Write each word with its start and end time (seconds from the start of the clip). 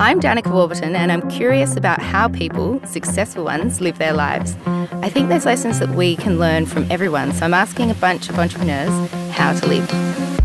I'm 0.00 0.20
Dannika 0.20 0.52
Warburton, 0.52 0.94
and 0.94 1.10
I'm 1.10 1.28
curious 1.28 1.76
about 1.76 2.00
how 2.00 2.28
people, 2.28 2.80
successful 2.86 3.44
ones, 3.44 3.80
live 3.80 3.98
their 3.98 4.12
lives. 4.12 4.54
I 4.64 5.08
think 5.08 5.28
there's 5.28 5.44
lessons 5.44 5.80
that 5.80 5.88
we 5.88 6.14
can 6.14 6.38
learn 6.38 6.66
from 6.66 6.88
everyone, 6.88 7.32
so 7.32 7.44
I'm 7.44 7.52
asking 7.52 7.90
a 7.90 7.94
bunch 7.94 8.28
of 8.28 8.38
entrepreneurs 8.38 9.10
how 9.32 9.58
to 9.58 9.66
live. 9.66 10.37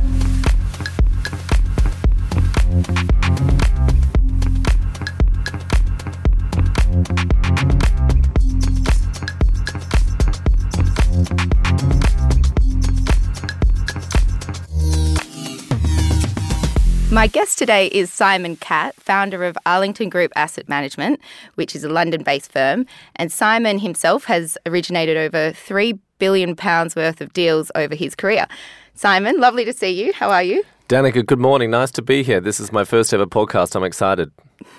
My 17.24 17.28
guest 17.28 17.58
today 17.58 17.88
is 17.88 18.12
Simon 18.12 18.58
Catt, 18.58 18.96
founder 19.02 19.46
of 19.46 19.58
Arlington 19.66 20.10
Group 20.10 20.34
Asset 20.36 20.68
Management, 20.68 21.22
which 21.56 21.74
is 21.74 21.86
a 21.86 21.88
London 21.88 22.22
based 22.22 22.52
firm. 22.52 22.86
And 23.16 23.32
Simon 23.32 23.80
himself 23.80 24.26
has 24.26 24.58
originated 24.66 25.16
over 25.16 25.54
£3 25.54 25.98
billion 26.20 26.54
worth 26.54 27.22
of 27.22 27.32
deals 27.32 27.72
over 27.76 27.96
his 27.96 28.14
career. 28.14 28.46
Simon, 28.94 29.40
lovely 29.40 29.64
to 29.64 29.72
see 29.72 29.90
you. 29.90 30.12
How 30.12 30.32
are 30.32 30.44
you? 30.44 30.66
Dannika, 30.90 31.26
good 31.26 31.40
morning. 31.40 31.72
Nice 31.72 31.92
to 31.92 32.02
be 32.02 32.24
here. 32.24 32.42
This 32.42 32.60
is 32.60 32.74
my 32.74 32.84
first 32.84 33.14
ever 33.14 33.26
podcast. 33.26 33.74
I'm 33.74 33.86
excited. 33.86 34.30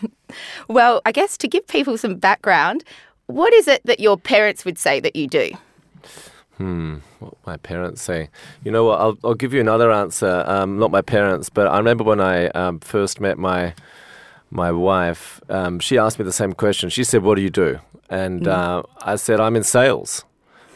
well, 0.69 1.01
I 1.07 1.13
guess 1.13 1.39
to 1.39 1.49
give 1.49 1.67
people 1.67 1.97
some 1.97 2.17
background, 2.17 2.85
what 3.25 3.55
is 3.55 3.69
it 3.69 3.81
that 3.87 4.01
your 4.01 4.19
parents 4.19 4.67
would 4.67 4.77
say 4.77 5.01
that 5.01 5.17
you 5.17 5.29
do? 5.29 5.53
Hmm, 6.59 6.99
what 7.19 7.35
my 7.47 7.57
parents 7.57 8.03
say. 8.03 8.31
You 8.63 8.71
know 8.71 8.85
what? 8.85 9.01
I'll, 9.01 9.19
I'll 9.25 9.35
give 9.35 9.53
you 9.53 9.61
another 9.61 9.91
answer. 9.91 10.45
Um, 10.47 10.79
not 10.79 10.91
my 10.91 11.03
parents, 11.03 11.49
but 11.49 11.67
I 11.67 11.79
remember 11.79 12.05
when 12.05 12.21
I 12.21 12.47
um, 12.49 12.79
first 12.81 13.21
met 13.21 13.39
my 13.39 13.75
my 14.51 14.71
wife. 14.71 15.41
Um, 15.49 15.81
she 15.81 15.99
asked 15.99 16.19
me 16.19 16.25
the 16.25 16.33
same 16.33 16.53
question. 16.53 16.91
She 16.91 17.03
said, 17.03 17.23
"What 17.23 17.35
do 17.35 17.43
you 17.43 17.51
do?" 17.51 17.81
And 18.09 18.43
mm. 18.43 18.49
uh, 18.49 18.83
I 19.03 19.17
said, 19.17 19.41
"I'm 19.41 19.57
in 19.57 19.65
sales." 19.65 20.25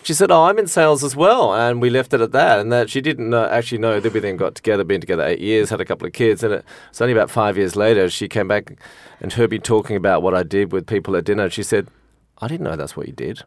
She 0.02 0.14
said, 0.14 0.30
"Oh, 0.32 0.44
I'm 0.44 0.58
in 0.58 0.66
sales 0.66 1.04
as 1.04 1.14
well," 1.14 1.54
and 1.54 1.80
we 1.80 1.90
left 1.90 2.12
it 2.12 2.20
at 2.20 2.32
that. 2.32 2.58
And 2.58 2.72
that 2.72 2.90
she 2.90 3.00
didn't 3.00 3.30
know, 3.30 3.44
actually 3.44 3.78
know 3.78 4.00
that 4.00 4.12
we 4.12 4.18
then 4.18 4.36
got 4.36 4.56
together, 4.56 4.82
been 4.82 5.00
together 5.00 5.24
eight 5.24 5.40
years, 5.40 5.70
had 5.70 5.80
a 5.80 5.84
couple 5.84 6.06
of 6.06 6.12
kids, 6.12 6.42
and 6.42 6.54
it, 6.54 6.64
was 6.88 7.00
only 7.00 7.12
about 7.12 7.30
five 7.30 7.56
years 7.56 7.76
later 7.76 8.10
she 8.10 8.26
came 8.26 8.48
back 8.48 8.78
and 9.20 9.32
heard 9.32 9.50
me 9.52 9.58
talking 9.58 9.96
about 9.96 10.22
what 10.22 10.34
I 10.34 10.42
did 10.42 10.72
with 10.72 10.86
people 10.86 11.14
at 11.16 11.24
dinner. 11.24 11.48
She 11.50 11.62
said, 11.62 11.86
"I 12.38 12.48
didn't 12.48 12.64
know 12.64 12.74
that's 12.74 12.96
what 12.96 13.06
you 13.06 13.12
did." 13.12 13.42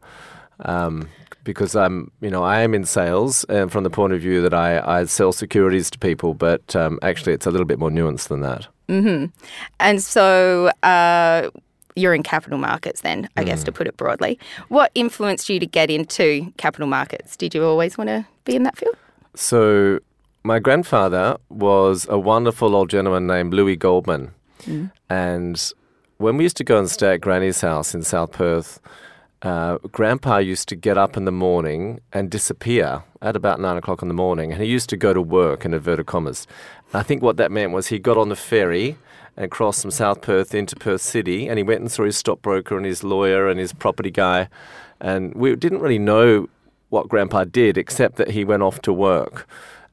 Um, 0.63 1.09
because 1.43 1.75
I'm, 1.75 2.11
you 2.21 2.29
know, 2.29 2.43
I 2.43 2.61
am 2.61 2.73
in 2.73 2.85
sales 2.85 3.43
and 3.45 3.65
uh, 3.65 3.67
from 3.67 3.83
the 3.83 3.89
point 3.89 4.13
of 4.13 4.21
view 4.21 4.41
that 4.41 4.53
I, 4.53 4.99
I 4.99 5.05
sell 5.05 5.31
securities 5.31 5.89
to 5.91 5.99
people, 5.99 6.33
but 6.33 6.75
um, 6.75 6.99
actually 7.01 7.33
it's 7.33 7.45
a 7.45 7.51
little 7.51 7.65
bit 7.65 7.79
more 7.79 7.89
nuanced 7.89 8.27
than 8.27 8.41
that. 8.41 8.67
Mm-hmm. 8.87 9.25
And 9.79 10.03
so 10.03 10.71
uh, 10.83 11.49
you're 11.95 12.13
in 12.13 12.23
capital 12.23 12.57
markets 12.57 13.01
then, 13.01 13.29
I 13.37 13.43
mm. 13.43 13.47
guess, 13.47 13.63
to 13.63 13.71
put 13.71 13.87
it 13.87 13.97
broadly. 13.97 14.37
What 14.67 14.91
influenced 14.95 15.49
you 15.49 15.59
to 15.59 15.65
get 15.65 15.89
into 15.89 16.51
capital 16.57 16.87
markets? 16.87 17.35
Did 17.35 17.55
you 17.55 17.63
always 17.63 17.97
want 17.97 18.09
to 18.09 18.25
be 18.45 18.55
in 18.55 18.63
that 18.63 18.77
field? 18.77 18.95
So 19.35 19.99
my 20.43 20.59
grandfather 20.59 21.37
was 21.49 22.05
a 22.09 22.19
wonderful 22.19 22.75
old 22.75 22.89
gentleman 22.89 23.27
named 23.27 23.53
Louis 23.53 23.75
Goldman. 23.75 24.31
Mm. 24.63 24.91
And 25.09 25.73
when 26.17 26.37
we 26.37 26.43
used 26.43 26.57
to 26.57 26.63
go 26.63 26.77
and 26.77 26.89
stay 26.89 27.13
at 27.13 27.21
Granny's 27.21 27.61
house 27.61 27.95
in 27.95 28.03
South 28.03 28.31
Perth, 28.31 28.79
uh, 29.41 29.77
Grandpa 29.91 30.37
used 30.37 30.69
to 30.69 30.75
get 30.75 30.97
up 30.97 31.17
in 31.17 31.25
the 31.25 31.31
morning 31.31 31.99
and 32.13 32.29
disappear 32.29 33.03
at 33.21 33.35
about 33.35 33.59
nine 33.59 33.77
o'clock 33.77 34.01
in 34.01 34.07
the 34.07 34.13
morning, 34.13 34.51
and 34.51 34.61
he 34.61 34.67
used 34.67 34.89
to 34.89 34.97
go 34.97 35.13
to 35.13 35.21
work 35.21 35.65
in 35.65 35.73
inverted 35.73 36.05
commas. 36.05 36.45
I 36.93 37.03
think 37.03 37.23
what 37.23 37.37
that 37.37 37.51
meant 37.51 37.71
was 37.71 37.87
he 37.87 37.99
got 37.99 38.17
on 38.17 38.29
the 38.29 38.35
ferry 38.35 38.97
and 39.35 39.49
crossed 39.49 39.81
from 39.81 39.91
South 39.91 40.21
Perth 40.21 40.53
into 40.53 40.75
Perth 40.75 41.01
City, 41.01 41.47
and 41.47 41.57
he 41.57 41.63
went 41.63 41.81
and 41.81 41.91
saw 41.91 42.03
his 42.03 42.17
stockbroker 42.17 42.77
and 42.77 42.85
his 42.85 43.03
lawyer 43.03 43.47
and 43.47 43.59
his 43.59 43.73
property 43.73 44.11
guy, 44.11 44.47
and 44.99 45.33
we 45.33 45.55
didn't 45.55 45.79
really 45.79 45.99
know 45.99 46.47
what 46.89 47.07
Grandpa 47.07 47.45
did 47.45 47.77
except 47.77 48.17
that 48.17 48.31
he 48.31 48.43
went 48.43 48.61
off 48.61 48.81
to 48.81 48.93
work. 48.93 49.47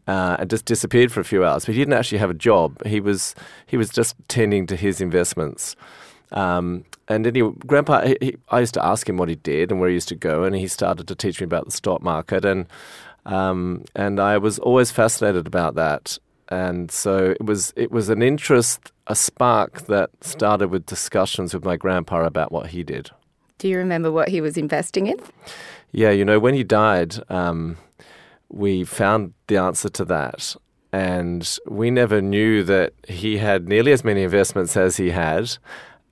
Uh, 0.06 0.36
and 0.38 0.48
just 0.48 0.64
disappeared 0.64 1.12
for 1.12 1.20
a 1.20 1.24
few 1.24 1.44
hours, 1.44 1.66
but 1.66 1.74
he 1.74 1.80
didn't 1.82 1.92
actually 1.92 2.16
have 2.16 2.30
a 2.30 2.34
job. 2.34 2.82
He 2.86 2.98
was 2.98 3.34
he 3.66 3.76
was 3.76 3.90
just 3.90 4.16
tending 4.26 4.66
to 4.68 4.74
his 4.74 5.02
investments. 5.02 5.76
Um, 6.32 6.84
and 7.08 7.26
anyway, 7.26 7.52
Grandpa, 7.66 8.06
he, 8.06 8.18
he, 8.20 8.36
I 8.50 8.60
used 8.60 8.74
to 8.74 8.84
ask 8.84 9.08
him 9.08 9.16
what 9.16 9.28
he 9.28 9.36
did 9.36 9.70
and 9.70 9.80
where 9.80 9.88
he 9.88 9.94
used 9.94 10.08
to 10.08 10.14
go, 10.14 10.44
and 10.44 10.54
he 10.54 10.68
started 10.68 11.08
to 11.08 11.14
teach 11.14 11.40
me 11.40 11.44
about 11.44 11.64
the 11.64 11.70
stock 11.70 12.02
market, 12.02 12.44
and 12.44 12.66
um, 13.24 13.84
and 13.94 14.20
I 14.20 14.38
was 14.38 14.58
always 14.58 14.90
fascinated 14.90 15.46
about 15.46 15.74
that. 15.74 16.18
And 16.50 16.90
so 16.90 17.30
it 17.30 17.44
was 17.44 17.72
it 17.76 17.90
was 17.90 18.08
an 18.08 18.22
interest, 18.22 18.92
a 19.06 19.14
spark 19.14 19.82
that 19.86 20.10
started 20.20 20.68
with 20.68 20.86
discussions 20.86 21.54
with 21.54 21.64
my 21.64 21.76
grandpa 21.76 22.24
about 22.24 22.52
what 22.52 22.68
he 22.68 22.82
did. 22.82 23.10
Do 23.58 23.68
you 23.68 23.78
remember 23.78 24.10
what 24.12 24.28
he 24.28 24.40
was 24.40 24.56
investing 24.56 25.08
in? 25.08 25.18
Yeah, 25.92 26.10
you 26.10 26.24
know, 26.24 26.38
when 26.38 26.54
he 26.54 26.62
died, 26.64 27.16
um, 27.28 27.76
we 28.48 28.84
found 28.84 29.34
the 29.46 29.56
answer 29.56 29.88
to 29.88 30.04
that. 30.06 30.56
And 30.90 31.58
we 31.66 31.90
never 31.90 32.22
knew 32.22 32.62
that 32.62 32.94
he 33.06 33.36
had 33.36 33.68
nearly 33.68 33.92
as 33.92 34.04
many 34.04 34.22
investments 34.22 34.74
as 34.74 34.96
he 34.96 35.10
had 35.10 35.58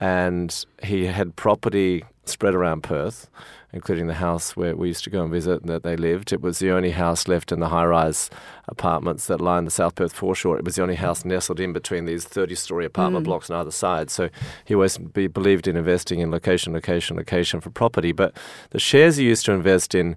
and 0.00 0.64
he 0.82 1.06
had 1.06 1.36
property 1.36 2.04
spread 2.24 2.54
around 2.54 2.82
Perth, 2.82 3.30
including 3.72 4.06
the 4.06 4.14
house 4.14 4.56
where 4.56 4.74
we 4.74 4.88
used 4.88 5.04
to 5.04 5.10
go 5.10 5.22
and 5.22 5.30
visit 5.30 5.60
and 5.60 5.70
that 5.70 5.82
they 5.82 5.96
lived. 5.96 6.32
It 6.32 6.40
was 6.40 6.58
the 6.58 6.70
only 6.70 6.90
house 6.90 7.28
left 7.28 7.52
in 7.52 7.60
the 7.60 7.68
high 7.68 7.84
rise 7.84 8.30
apartments 8.68 9.26
that 9.26 9.40
line 9.40 9.64
the 9.64 9.70
South 9.70 9.94
Perth 9.94 10.12
foreshore. 10.12 10.58
It 10.58 10.64
was 10.64 10.76
the 10.76 10.82
only 10.82 10.96
house 10.96 11.24
nestled 11.24 11.60
in 11.60 11.72
between 11.72 12.04
these 12.04 12.24
30 12.24 12.54
story 12.54 12.84
apartment 12.84 13.22
mm. 13.22 13.26
blocks 13.26 13.50
on 13.50 13.60
either 13.60 13.70
side. 13.70 14.10
So 14.10 14.28
he 14.64 14.74
always 14.74 14.98
be, 14.98 15.26
believed 15.26 15.68
in 15.68 15.76
investing 15.76 16.20
in 16.20 16.30
location, 16.30 16.72
location, 16.72 17.16
location 17.16 17.60
for 17.60 17.70
property. 17.70 18.12
But 18.12 18.36
the 18.70 18.80
shares 18.80 19.16
he 19.16 19.24
used 19.24 19.44
to 19.46 19.52
invest 19.52 19.94
in, 19.94 20.16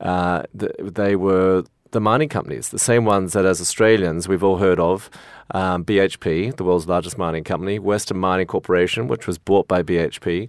uh, 0.00 0.42
the, 0.52 0.74
they 0.78 1.16
were 1.16 1.64
the 1.94 2.00
mining 2.00 2.28
companies, 2.28 2.68
the 2.68 2.78
same 2.78 3.04
ones 3.04 3.32
that 3.32 3.46
as 3.46 3.60
Australians 3.60 4.28
we've 4.28 4.44
all 4.44 4.58
heard 4.58 4.78
of. 4.78 5.08
Um, 5.52 5.84
BHP, 5.84 6.56
the 6.56 6.64
world's 6.64 6.88
largest 6.88 7.16
mining 7.16 7.44
company, 7.44 7.78
Western 7.78 8.18
Mining 8.18 8.46
Corporation, 8.46 9.08
which 9.08 9.26
was 9.26 9.38
bought 9.38 9.68
by 9.68 9.82
BHP, 9.82 10.48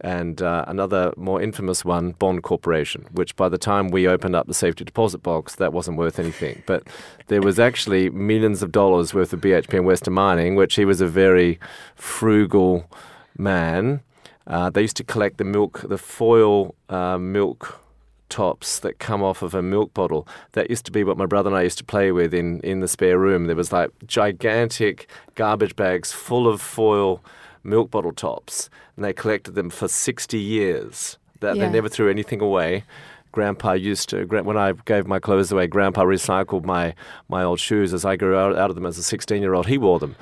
and 0.00 0.40
uh, 0.40 0.64
another 0.66 1.12
more 1.16 1.42
infamous 1.42 1.84
one, 1.84 2.12
Bond 2.12 2.42
Corporation, 2.42 3.06
which 3.12 3.36
by 3.36 3.48
the 3.48 3.58
time 3.58 3.88
we 3.88 4.08
opened 4.08 4.34
up 4.34 4.46
the 4.46 4.54
safety 4.54 4.84
deposit 4.84 5.18
box, 5.18 5.56
that 5.56 5.72
wasn't 5.72 5.98
worth 5.98 6.18
anything. 6.18 6.62
But 6.66 6.84
there 7.26 7.42
was 7.42 7.58
actually 7.58 8.08
millions 8.10 8.62
of 8.62 8.72
dollars 8.72 9.12
worth 9.12 9.32
of 9.32 9.40
BHP 9.40 9.74
and 9.74 9.86
Western 9.86 10.14
Mining, 10.14 10.54
which 10.54 10.76
he 10.76 10.84
was 10.84 11.00
a 11.00 11.06
very 11.06 11.58
frugal 11.96 12.88
man. 13.36 14.00
Uh, 14.46 14.70
they 14.70 14.82
used 14.82 14.96
to 14.96 15.04
collect 15.04 15.36
the 15.36 15.44
milk, 15.44 15.84
the 15.86 15.98
foil 15.98 16.74
uh, 16.88 17.18
milk 17.18 17.82
tops 18.28 18.78
that 18.80 18.98
come 18.98 19.22
off 19.22 19.42
of 19.42 19.54
a 19.54 19.62
milk 19.62 19.94
bottle. 19.94 20.26
That 20.52 20.70
used 20.70 20.84
to 20.86 20.92
be 20.92 21.04
what 21.04 21.16
my 21.16 21.26
brother 21.26 21.48
and 21.48 21.56
I 21.56 21.62
used 21.62 21.78
to 21.78 21.84
play 21.84 22.12
with 22.12 22.34
in, 22.34 22.60
in 22.60 22.80
the 22.80 22.88
spare 22.88 23.18
room. 23.18 23.46
There 23.46 23.56
was 23.56 23.72
like 23.72 23.90
gigantic 24.06 25.08
garbage 25.34 25.76
bags 25.76 26.12
full 26.12 26.48
of 26.48 26.60
foil 26.60 27.22
milk 27.62 27.90
bottle 27.90 28.12
tops, 28.12 28.70
and 28.96 29.04
they 29.04 29.12
collected 29.12 29.54
them 29.54 29.70
for 29.70 29.88
60 29.88 30.38
years. 30.38 31.18
That 31.40 31.56
yeah. 31.56 31.66
They 31.66 31.72
never 31.72 31.88
threw 31.88 32.10
anything 32.10 32.40
away. 32.40 32.84
Grandpa 33.30 33.72
used 33.72 34.08
to, 34.08 34.24
when 34.24 34.56
I 34.56 34.72
gave 34.84 35.06
my 35.06 35.18
clothes 35.18 35.52
away, 35.52 35.66
Grandpa 35.66 36.04
recycled 36.04 36.64
my, 36.64 36.94
my 37.28 37.44
old 37.44 37.60
shoes 37.60 37.92
as 37.92 38.04
I 38.04 38.16
grew 38.16 38.36
out, 38.36 38.56
out 38.56 38.70
of 38.70 38.74
them 38.74 38.86
as 38.86 38.98
a 38.98 39.02
16 39.02 39.42
year 39.42 39.54
old. 39.54 39.66
He 39.66 39.78
wore 39.78 39.98
them. 39.98 40.16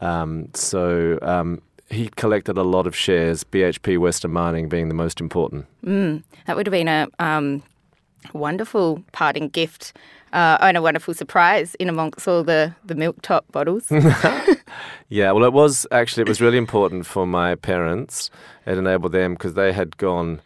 Um, 0.00 0.48
so 0.54 1.18
um, 1.22 1.60
he 1.92 2.08
collected 2.08 2.56
a 2.56 2.62
lot 2.62 2.86
of 2.86 2.96
shares, 2.96 3.44
BHP 3.44 3.98
Western 3.98 4.32
Mining 4.32 4.68
being 4.68 4.88
the 4.88 4.94
most 4.94 5.20
important. 5.20 5.66
Mm, 5.84 6.22
that 6.46 6.56
would 6.56 6.66
have 6.66 6.72
been 6.72 6.88
a 6.88 7.06
um, 7.18 7.62
wonderful 8.32 9.04
parting 9.12 9.48
gift 9.48 9.92
uh, 10.32 10.56
and 10.60 10.76
a 10.76 10.82
wonderful 10.82 11.12
surprise 11.12 11.74
in 11.74 11.90
amongst 11.90 12.26
all 12.26 12.42
the, 12.42 12.74
the 12.84 12.94
milk 12.94 13.20
top 13.20 13.44
bottles. 13.52 13.90
yeah, 15.10 15.30
well, 15.32 15.44
it 15.44 15.52
was 15.52 15.86
actually, 15.92 16.22
it 16.22 16.28
was 16.28 16.40
really 16.40 16.56
important 16.56 17.04
for 17.04 17.26
my 17.26 17.54
parents. 17.54 18.30
It 18.64 18.78
enabled 18.78 19.12
them 19.12 19.34
because 19.34 19.54
they 19.54 19.72
had 19.72 19.96
gone. 19.96 20.40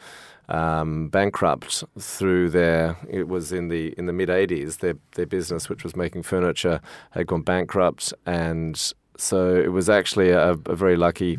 Um, 0.49 1.09
bankrupt 1.09 1.83
through 1.99 2.51
their 2.51 2.97
it 3.11 3.27
was 3.27 3.51
in 3.51 3.67
the 3.67 3.93
in 3.99 4.07
the 4.07 4.13
mid 4.13 4.29
80s 4.29 4.79
their 4.79 4.95
their 5.17 5.27
business 5.27 5.69
which 5.69 5.83
was 5.83 5.97
making 5.97 6.23
furniture 6.23 6.81
had 7.11 7.27
gone 7.27 7.43
bankrupt 7.43 8.15
and 8.25 8.93
so 9.19 9.55
it 9.55 9.73
was 9.73 9.89
actually 9.89 10.31
a, 10.31 10.51
a 10.51 10.77
very 10.77 10.97
lucky 10.97 11.39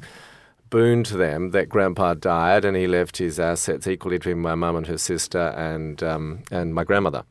boon 0.70 1.04
to 1.04 1.18
them 1.18 1.52
that 1.52 1.70
Grandpa 1.70 2.14
died 2.14 2.66
and 2.66 2.76
he 2.76 2.88
left 2.88 3.18
his 3.18 3.40
assets 3.40 3.88
equally 3.88 4.18
between 4.18 4.40
my 4.40 4.56
mum 4.56 4.76
and 4.76 4.88
her 4.88 4.98
sister 4.98 5.50
and 5.58 6.04
um, 6.04 6.44
and 6.52 6.74
my 6.74 6.84
grandmother. 6.84 7.24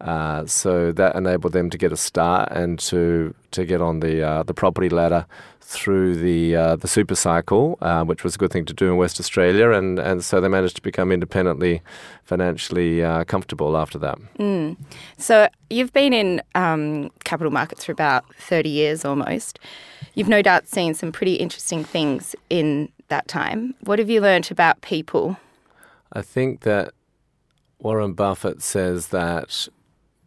Uh, 0.00 0.46
so 0.46 0.92
that 0.92 1.14
enabled 1.14 1.52
them 1.52 1.68
to 1.68 1.76
get 1.76 1.92
a 1.92 1.96
start 1.96 2.50
and 2.52 2.78
to 2.78 3.34
to 3.50 3.64
get 3.64 3.80
on 3.82 4.00
the 4.00 4.22
uh, 4.22 4.42
the 4.42 4.54
property 4.54 4.88
ladder 4.88 5.26
through 5.70 6.16
the 6.16 6.56
uh, 6.56 6.76
the 6.76 6.88
super 6.88 7.14
cycle, 7.14 7.78
uh, 7.80 8.02
which 8.04 8.24
was 8.24 8.34
a 8.34 8.38
good 8.38 8.50
thing 8.50 8.64
to 8.64 8.74
do 8.74 8.88
in 8.88 8.96
West 8.96 9.20
Australia, 9.20 9.70
and, 9.70 10.00
and 10.00 10.24
so 10.24 10.40
they 10.40 10.48
managed 10.48 10.74
to 10.74 10.82
become 10.82 11.12
independently 11.12 11.80
financially 12.24 13.04
uh, 13.04 13.22
comfortable 13.24 13.76
after 13.76 13.96
that. 13.98 14.18
Mm. 14.38 14.76
So 15.16 15.48
you've 15.70 15.92
been 15.92 16.12
in 16.12 16.42
um, 16.56 17.10
capital 17.22 17.52
markets 17.52 17.84
for 17.84 17.92
about 17.92 18.24
thirty 18.34 18.68
years 18.68 19.04
almost. 19.04 19.60
You've 20.14 20.28
no 20.28 20.42
doubt 20.42 20.66
seen 20.66 20.94
some 20.94 21.12
pretty 21.12 21.34
interesting 21.34 21.84
things 21.84 22.34
in 22.48 22.90
that 23.06 23.28
time. 23.28 23.74
What 23.84 24.00
have 24.00 24.10
you 24.10 24.20
learnt 24.20 24.50
about 24.50 24.80
people? 24.80 25.36
I 26.12 26.22
think 26.22 26.62
that 26.62 26.92
Warren 27.78 28.14
Buffett 28.14 28.60
says 28.60 29.08
that 29.08 29.68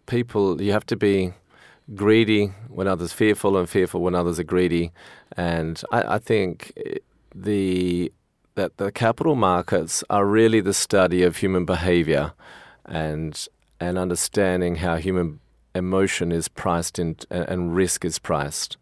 people 0.06 0.62
you 0.62 0.72
have 0.72 0.86
to 0.86 0.96
be 0.96 1.34
greedy 1.96 2.48
when 2.70 2.88
others 2.88 3.14
fearful 3.14 3.58
and 3.58 3.70
fearful 3.70 4.02
when 4.02 4.16
others 4.16 4.40
are 4.40 4.44
greedy. 4.44 4.92
And 5.36 5.82
I, 5.92 6.16
I 6.16 6.20
think 6.20 6.74
the 7.34 8.12
that 8.56 8.78
the 8.78 8.92
capital 8.92 9.36
markets 9.36 10.04
are 10.10 10.26
really 10.26 10.62
the 10.62 10.74
study 10.74 11.24
of 11.24 11.38
human 11.38 11.66
behavior 11.66 12.34
and 12.86 13.48
and 13.80 13.98
understanding 13.98 14.76
how 14.76 14.96
human 14.98 15.40
emotion 15.76 16.32
is 16.32 16.48
priced 16.48 17.00
in 17.00 17.18
and 17.30 17.76
risk 17.76 18.06
is 18.06 18.20
priced. 18.20 18.78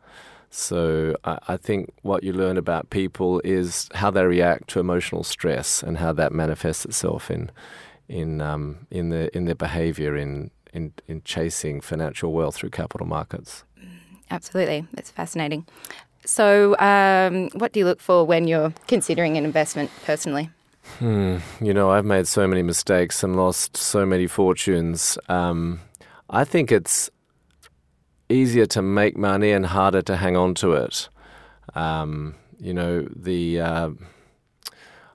So 0.50 1.15
I, 1.24 1.39
I 1.47 1.57
think 1.57 1.94
what 2.01 2.24
you 2.24 2.33
learn 2.33 2.57
about 2.57 2.89
people 2.89 3.42
is 3.45 3.88
how 3.95 4.12
they 4.12 4.25
react 4.25 4.68
to 4.69 4.81
emotional 4.81 5.24
stress 5.24 5.81
and 5.81 5.97
how 5.97 6.12
that 6.13 6.33
manifests 6.33 6.86
itself 6.86 7.31
in 7.31 7.50
in 8.09 8.42
um, 8.42 8.88
in 8.92 9.09
the 9.09 9.36
in 9.36 9.45
their 9.45 9.56
behavior 9.56 10.18
in 10.18 10.51
in, 10.73 10.94
in 11.07 11.21
chasing 11.23 11.81
financial 11.81 12.31
wealth 12.33 12.56
through 12.56 12.69
capital 12.69 13.07
markets. 13.07 13.63
Absolutely. 14.29 14.88
That's 14.94 15.12
fascinating. 15.12 15.65
So, 16.25 16.77
um, 16.77 17.50
what 17.53 17.73
do 17.73 17.79
you 17.79 17.85
look 17.85 18.00
for 18.00 18.25
when 18.25 18.47
you're 18.47 18.73
considering 18.88 19.38
an 19.38 19.45
investment 19.45 19.89
personally? 20.06 20.50
Hmm. 21.00 21.38
You 21.59 21.73
know, 21.73 21.89
I've 21.89 22.06
made 22.06 22.27
so 22.27 22.47
many 22.47 22.62
mistakes 22.62 23.23
and 23.23 23.35
lost 23.35 23.75
so 23.75 24.06
many 24.06 24.27
fortunes. 24.27 25.18
Um, 25.29 25.81
I 26.29 26.44
think 26.44 26.71
it's 26.71 27.09
easier 28.29 28.65
to 28.68 28.81
make 28.81 29.18
money 29.18 29.51
and 29.51 29.65
harder 29.65 30.01
to 30.03 30.15
hang 30.15 30.38
on 30.38 30.53
to 30.56 30.73
it. 30.73 31.09
Um, 31.75 32.35
you 32.59 32.73
know, 32.73 33.07
the 33.15 33.62
uh, 33.62 33.89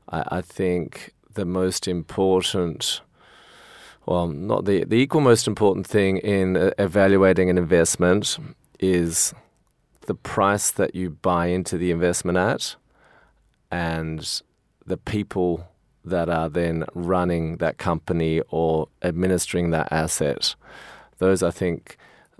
I, 0.08 0.38
I, 0.38 0.40
think 0.40 1.12
the 1.34 1.44
most 1.44 1.86
important 1.86 3.00
well, 4.06 4.28
not 4.28 4.64
the 4.64 4.84
the 4.84 4.96
equal 4.96 5.20
most 5.20 5.46
important 5.46 5.86
thing 5.86 6.18
in 6.18 6.56
uh, 6.56 6.70
evaluating 6.78 7.50
an 7.50 7.58
investment 7.58 8.38
is 8.78 9.34
the 10.06 10.14
price 10.14 10.70
that 10.70 10.94
you 10.94 11.10
buy 11.10 11.46
into 11.46 11.76
the 11.76 11.90
investment 11.90 12.38
at, 12.38 12.76
and 13.70 14.42
the 14.86 14.96
people 14.96 15.68
that 16.04 16.28
are 16.28 16.48
then 16.48 16.84
running 16.94 17.56
that 17.56 17.78
company 17.78 18.40
or 18.50 18.88
administering 19.02 19.70
that 19.70 19.88
asset. 19.90 20.54
Those, 21.18 21.42
I 21.42 21.50
think, 21.50 21.96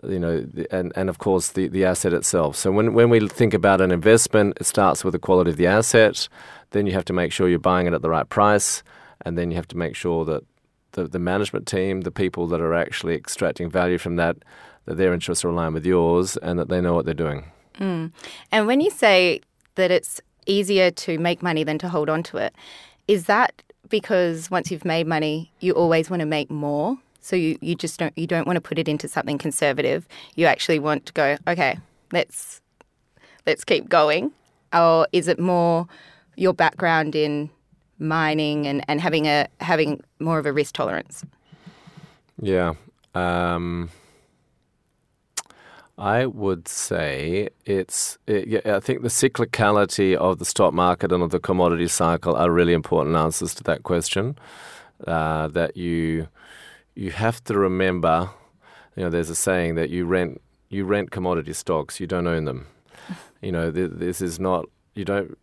you 0.07 0.21
know, 0.21 0.47
and, 0.71 0.93
and 0.95 1.09
of 1.09 1.19
course 1.19 1.49
the, 1.49 1.67
the 1.67 1.85
asset 1.85 2.13
itself. 2.13 2.55
So 2.55 2.71
when, 2.71 2.95
when 2.95 3.11
we 3.11 3.27
think 3.27 3.55
about 3.55 3.81
an 3.81 3.91
investment, 3.91 4.59
it 4.61 4.67
starts 4.67 5.03
with 5.03 5.13
the 5.13 5.19
quality 5.19 5.51
of 5.51 5.57
the 5.57 5.67
asset. 5.67 6.29
Then 6.71 6.87
you 6.87 6.93
have 6.93 7.05
to 7.07 7.13
make 7.13 7.33
sure 7.33 7.49
you're 7.49 7.59
buying 7.59 7.89
it 7.89 7.93
at 7.93 8.03
the 8.03 8.11
right 8.11 8.29
price, 8.29 8.85
and 9.25 9.37
then 9.37 9.51
you 9.51 9.57
have 9.57 9.69
to 9.69 9.77
make 9.77 9.97
sure 9.97 10.25
that 10.27 10.45
the, 10.97 11.07
the 11.07 11.19
management 11.19 11.67
team, 11.67 12.01
the 12.01 12.11
people 12.11 12.49
that 12.49 12.61
are 12.61 12.75
actually 12.75 13.15
extracting 13.15 13.71
value 13.71 13.99
from 13.99 14.17
that, 14.17 14.37
that 14.87 14.97
their 14.97 15.15
interests 15.15 15.45
are 15.45 15.51
aligned 15.51 15.75
with 15.75 15.87
yours 15.87 16.37
and 16.39 16.59
that 16.59 16.69
they 16.69 16.81
know 16.81 16.95
what 16.95 17.05
they're 17.05 17.15
doing. 17.15 17.45
Mm. 17.79 18.11
And 18.51 18.67
when 18.67 18.81
you 18.81 18.91
say 18.91 19.41
that 19.77 19.91
it's 19.91 20.21
easier 20.47 20.91
to 20.91 21.19
make 21.19 21.43
money 21.43 21.63
than 21.63 21.79
to 21.79 21.89
hold 21.89 22.09
on 22.09 22.23
to 22.25 22.39
it, 22.39 22.55
is 23.07 23.27
that 23.27 23.63
because 23.89 24.51
once 24.51 24.71
you've 24.71 24.85
made 24.85 25.07
money, 25.07 25.53
you 25.61 25.73
always 25.73 26.11
want 26.11 26.21
to 26.21 26.27
make 26.27 26.51
more? 26.51 26.99
So 27.21 27.37
you, 27.37 27.59
you 27.61 27.75
just 27.75 27.99
don't 27.99 28.17
you 28.17 28.27
don't 28.27 28.47
want 28.47 28.57
to 28.57 28.61
put 28.61 28.79
it 28.79 28.89
into 28.89 29.09
something 29.09 29.39
conservative. 29.39 30.09
You 30.37 30.47
actually 30.47 30.79
want 30.79 31.07
to 31.07 31.13
go, 31.13 31.37
okay, 31.47 31.79
let's 32.13 32.61
let's 33.47 33.65
keep 33.65 33.89
going. 33.89 34.33
Or 34.73 35.07
is 35.13 35.29
it 35.29 35.39
more 35.39 35.87
your 36.37 36.53
background 36.53 37.15
in 37.15 37.51
mining 37.99 38.67
and, 38.67 38.85
and 38.89 39.01
having 39.01 39.27
a 39.27 39.47
having 39.61 40.03
more 40.21 40.39
of 40.39 40.47
a 40.47 40.53
risk 40.53 40.75
tolerance? 40.75 41.25
Yeah. 42.41 42.75
Um, 43.15 43.91
I 45.99 46.27
would 46.27 46.69
say 46.69 47.49
it's. 47.65 48.19
It, 48.27 48.49
yeah, 48.49 48.77
I 48.77 48.81
think 48.81 49.03
the 49.03 49.09
cyclicality 49.09 50.15
of 50.15 50.39
the 50.39 50.45
stock 50.45 50.75
market 50.75 51.11
and 51.11 51.23
of 51.23 51.31
the 51.31 51.41
commodity 51.41 51.89
cycle 51.89 52.37
are 52.37 52.51
really 52.51 52.75
important 52.75 53.17
answers 53.17 53.55
to 53.55 53.65
that 53.65 53.83
question. 53.83 54.39
Uh, 55.07 55.49
that 55.49 55.77
you 55.77 56.29
you 56.95 57.11
have 57.11 57.43
to 57.45 57.59
remember. 57.59 58.31
You 58.95 59.05
know, 59.05 59.11
there's 59.11 59.31
a 59.31 59.35
saying 59.35 59.75
that 59.77 59.91
you 59.91 60.05
rent 60.05 60.41
you 60.69 60.85
rent 60.85 61.11
commodity 61.11 61.53
stocks, 61.53 62.01
you 62.01 62.07
don't 62.07 62.27
own 62.27 62.45
them. 62.45 62.67
You 63.41 63.53
know, 63.53 63.71
th- 63.71 63.91
this 63.93 64.21
is 64.21 64.39
not 64.41 64.67
you 64.95 65.05
don't 65.05 65.39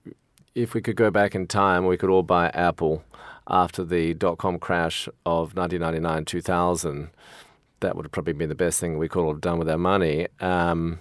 if 0.55 0.73
we 0.73 0.81
could 0.81 0.95
go 0.95 1.09
back 1.09 1.35
in 1.35 1.47
time, 1.47 1.85
we 1.85 1.97
could 1.97 2.09
all 2.09 2.23
buy 2.23 2.50
Apple 2.50 3.03
after 3.47 3.83
the 3.83 4.13
dot 4.13 4.38
com 4.38 4.59
crash 4.59 5.07
of 5.25 5.55
1999 5.55 6.25
2000. 6.25 7.09
That 7.79 7.95
would 7.95 8.05
have 8.05 8.11
probably 8.11 8.33
been 8.33 8.50
the 8.50 8.55
best 8.55 8.79
thing 8.79 8.97
we 8.97 9.09
could 9.09 9.27
have 9.27 9.41
done 9.41 9.59
with 9.59 9.69
our 9.69 9.77
money. 9.77 10.27
Um, 10.39 11.00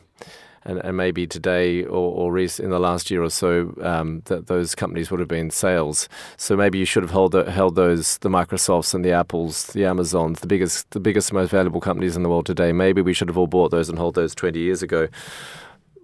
and, 0.65 0.79
and, 0.79 0.97
maybe 0.97 1.27
today 1.27 1.83
or, 1.83 2.31
or 2.31 2.39
in 2.39 2.71
the 2.71 2.79
last 2.79 3.11
year 3.11 3.21
or 3.21 3.31
so, 3.31 3.75
um, 3.83 4.23
that 4.27 4.47
those 4.47 4.77
companies 4.77 5.11
would 5.11 5.19
have 5.19 5.29
been 5.29 5.51
sales. 5.51 6.09
So 6.37 6.57
maybe 6.57 6.79
you 6.79 6.85
should 6.85 7.03
have 7.03 7.11
held, 7.11 7.35
held 7.35 7.75
those 7.75 8.19
the 8.19 8.29
Microsofts 8.29 8.95
and 8.95 9.05
the 9.05 9.11
Apples, 9.11 9.67
the 9.69 9.85
Amazons, 9.85 10.39
the 10.39 10.47
biggest, 10.47 10.89
the 10.91 11.01
biggest, 11.01 11.33
most 11.33 11.51
valuable 11.51 11.81
companies 11.81 12.17
in 12.17 12.23
the 12.23 12.29
world 12.29 12.47
today. 12.47 12.71
Maybe 12.71 13.03
we 13.03 13.13
should 13.13 13.29
have 13.29 13.37
all 13.37 13.49
bought 13.49 13.73
those 13.73 13.89
and 13.89 13.99
hold 13.99 14.15
those 14.15 14.37
20 14.37 14.59
years 14.61 14.85
ago. 14.85 15.09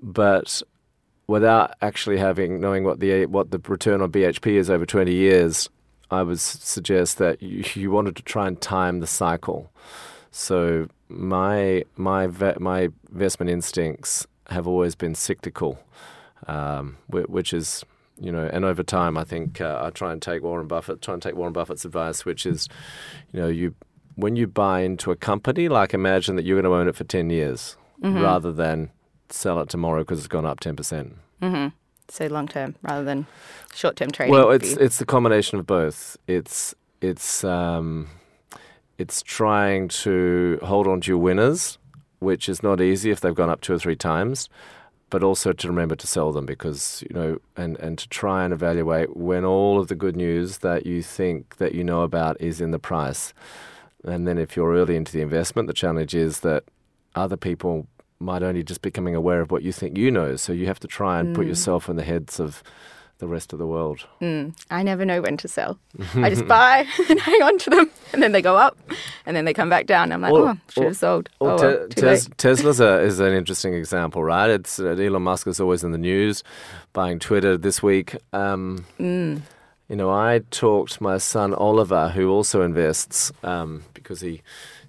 But 0.02 0.60
without 1.28 1.74
actually 1.80 2.16
having 2.16 2.60
knowing 2.60 2.82
what 2.82 2.98
the 2.98 3.26
what 3.26 3.52
the 3.52 3.60
return 3.68 4.02
on 4.02 4.10
BHP 4.10 4.54
is 4.54 4.68
over 4.68 4.84
20 4.84 5.12
years, 5.12 5.68
I 6.10 6.22
would 6.22 6.40
suggest 6.40 7.18
that 7.18 7.40
you, 7.40 7.62
you 7.74 7.90
wanted 7.92 8.16
to 8.16 8.22
try 8.22 8.48
and 8.48 8.60
time 8.60 8.98
the 8.98 9.06
cycle. 9.06 9.70
So 10.32 10.88
my 11.08 11.84
my 11.96 12.26
my 12.58 12.88
investment 13.12 13.50
instincts 13.50 14.26
have 14.48 14.66
always 14.66 14.94
been 14.94 15.14
cyclical, 15.14 15.78
um, 16.46 16.96
which 17.08 17.52
is 17.52 17.84
you 18.20 18.32
know, 18.32 18.50
and 18.52 18.64
over 18.64 18.82
time, 18.82 19.16
I 19.16 19.24
think 19.24 19.60
uh, 19.60 19.80
I 19.84 19.90
try 19.90 20.12
and 20.12 20.20
take 20.20 20.42
Warren 20.42 20.66
Buffett, 20.66 21.00
try 21.00 21.14
and 21.14 21.22
take 21.22 21.36
Warren 21.36 21.52
Buffett's 21.52 21.84
advice, 21.84 22.24
which 22.24 22.46
is, 22.46 22.68
you 23.32 23.40
know, 23.40 23.46
you 23.46 23.74
when 24.16 24.34
you 24.34 24.48
buy 24.48 24.80
into 24.80 25.12
a 25.12 25.16
company, 25.16 25.68
like 25.68 25.94
imagine 25.94 26.34
that 26.34 26.44
you're 26.44 26.60
going 26.60 26.70
to 26.70 26.76
own 26.76 26.88
it 26.88 26.96
for 26.96 27.04
ten 27.04 27.30
years, 27.30 27.76
mm-hmm. 28.02 28.20
rather 28.20 28.52
than 28.52 28.90
sell 29.30 29.60
it 29.60 29.68
tomorrow 29.68 30.00
because 30.02 30.18
it's 30.18 30.28
gone 30.28 30.46
up 30.46 30.60
10%. 30.60 30.76
percent 30.76 31.16
mm-hmm. 31.42 31.68
So 32.10 32.26
long 32.26 32.48
term 32.48 32.74
rather 32.82 33.04
than 33.04 33.26
short 33.74 33.96
term 33.96 34.10
trading. 34.10 34.32
Well, 34.32 34.50
it's 34.50 34.72
it's 34.72 34.96
the 34.98 35.04
combination 35.04 35.58
of 35.58 35.66
both. 35.66 36.16
It's 36.26 36.74
it's 37.02 37.44
um, 37.44 38.08
it's 38.96 39.22
trying 39.22 39.88
to 39.88 40.58
hold 40.62 40.86
on 40.86 41.02
to 41.02 41.10
your 41.10 41.18
winners, 41.18 41.76
which 42.18 42.48
is 42.48 42.62
not 42.62 42.80
easy 42.80 43.10
if 43.10 43.20
they've 43.20 43.34
gone 43.34 43.50
up 43.50 43.60
two 43.60 43.74
or 43.74 43.78
three 43.78 43.94
times, 43.94 44.48
but 45.10 45.22
also 45.22 45.52
to 45.52 45.68
remember 45.68 45.94
to 45.96 46.06
sell 46.06 46.32
them 46.32 46.46
because 46.46 47.04
you 47.10 47.14
know, 47.14 47.38
and 47.56 47.76
and 47.78 47.98
to 47.98 48.08
try 48.08 48.42
and 48.42 48.54
evaluate 48.54 49.14
when 49.14 49.44
all 49.44 49.78
of 49.78 49.88
the 49.88 49.94
good 49.94 50.16
news 50.16 50.58
that 50.58 50.86
you 50.86 51.02
think 51.02 51.58
that 51.58 51.74
you 51.74 51.84
know 51.84 52.02
about 52.02 52.40
is 52.40 52.60
in 52.60 52.70
the 52.70 52.78
price, 52.78 53.34
and 54.02 54.26
then 54.26 54.38
if 54.38 54.56
you're 54.56 54.72
early 54.72 54.96
into 54.96 55.12
the 55.12 55.20
investment, 55.20 55.68
the 55.68 55.74
challenge 55.74 56.14
is 56.14 56.40
that 56.40 56.64
other 57.14 57.36
people 57.36 57.86
might 58.20 58.42
only 58.42 58.62
just 58.62 58.82
becoming 58.82 59.14
aware 59.14 59.40
of 59.40 59.50
what 59.50 59.62
you 59.62 59.72
think 59.72 59.96
you 59.96 60.10
know. 60.10 60.36
So 60.36 60.52
you 60.52 60.66
have 60.66 60.80
to 60.80 60.88
try 60.88 61.20
and 61.20 61.30
mm. 61.30 61.34
put 61.34 61.46
yourself 61.46 61.88
in 61.88 61.96
the 61.96 62.04
heads 62.04 62.40
of 62.40 62.62
the 63.18 63.26
rest 63.26 63.52
of 63.52 63.58
the 63.58 63.66
world. 63.66 64.06
Mm. 64.20 64.56
I 64.70 64.82
never 64.82 65.04
know 65.04 65.20
when 65.20 65.36
to 65.38 65.48
sell. 65.48 65.78
I 66.14 66.30
just 66.30 66.46
buy 66.46 66.86
and 67.10 67.20
hang 67.20 67.42
on 67.42 67.58
to 67.58 67.70
them, 67.70 67.90
and 68.12 68.22
then 68.22 68.32
they 68.32 68.42
go 68.42 68.56
up, 68.56 68.78
and 69.26 69.36
then 69.36 69.44
they 69.44 69.52
come 69.52 69.68
back 69.68 69.86
down. 69.86 70.12
I'm 70.12 70.20
like, 70.20 70.32
or, 70.32 70.50
oh, 70.50 70.56
should 70.68 70.84
have 70.84 70.96
sold. 70.96 71.28
oh, 71.40 71.56
well, 71.56 71.88
te- 71.88 72.00
tes- 72.00 72.28
Tesla's 72.36 72.80
a, 72.80 73.00
is 73.00 73.20
an 73.20 73.32
interesting 73.32 73.74
example, 73.74 74.22
right? 74.22 74.50
It's 74.50 74.78
uh, 74.78 74.90
Elon 74.90 75.22
Musk 75.22 75.46
is 75.46 75.60
always 75.60 75.84
in 75.84 75.92
the 75.92 75.98
news, 75.98 76.42
buying 76.92 77.18
Twitter 77.18 77.56
this 77.56 77.82
week. 77.82 78.16
Um, 78.32 78.84
mm. 78.98 79.42
You 79.88 79.96
know, 79.96 80.10
I 80.10 80.42
talked 80.50 81.00
my 81.00 81.16
son 81.18 81.54
Oliver, 81.54 82.10
who 82.10 82.30
also 82.30 82.62
invests, 82.62 83.32
um, 83.42 83.84
because 83.94 84.20
he 84.20 84.42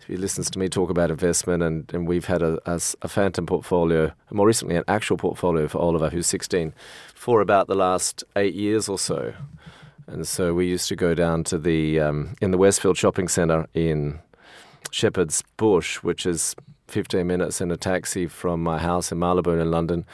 he 0.10 0.18
listens 0.18 0.50
to 0.50 0.60
me 0.60 0.68
talk 0.68 0.90
about 0.90 1.12
investment, 1.12 1.62
and, 1.62 1.90
and 1.94 2.08
we've 2.08 2.26
had 2.26 2.42
a, 2.42 2.60
a, 2.66 2.82
a 3.04 3.08
phantom 3.08 3.46
portfolio, 3.46 4.12
more 4.32 4.48
recently 4.48 4.76
an 4.76 4.84
actual 4.88 5.18
portfolio 5.18 5.68
for 5.68 5.78
Oliver, 5.78 6.10
who's 6.10 6.26
16, 6.26 6.74
for 7.14 7.42
about 7.42 7.68
the 7.68 7.76
last 7.76 8.24
eight 8.36 8.56
years 8.56 8.90
or 8.90 8.98
so. 8.98 9.34
And 10.08 10.28
so 10.28 10.56
we 10.56 10.66
used 10.66 10.88
to 10.90 10.96
go 10.96 11.14
down 11.14 11.44
to 11.46 11.60
the 11.60 12.00
um, 12.00 12.36
in 12.42 12.50
the 12.50 12.58
Westfield 12.58 12.98
Shopping 12.98 13.28
Centre 13.28 13.68
in 13.76 14.20
Shepherd's 14.90 15.44
Bush, 15.56 15.98
which 15.98 16.26
is 16.26 16.56
15 16.88 17.28
minutes 17.28 17.62
in 17.62 17.70
a 17.70 17.78
taxi 17.78 18.26
from 18.26 18.64
my 18.64 18.80
house 18.80 19.12
in 19.12 19.20
Marylebone 19.20 19.60
in 19.60 19.70
London. 19.70 20.08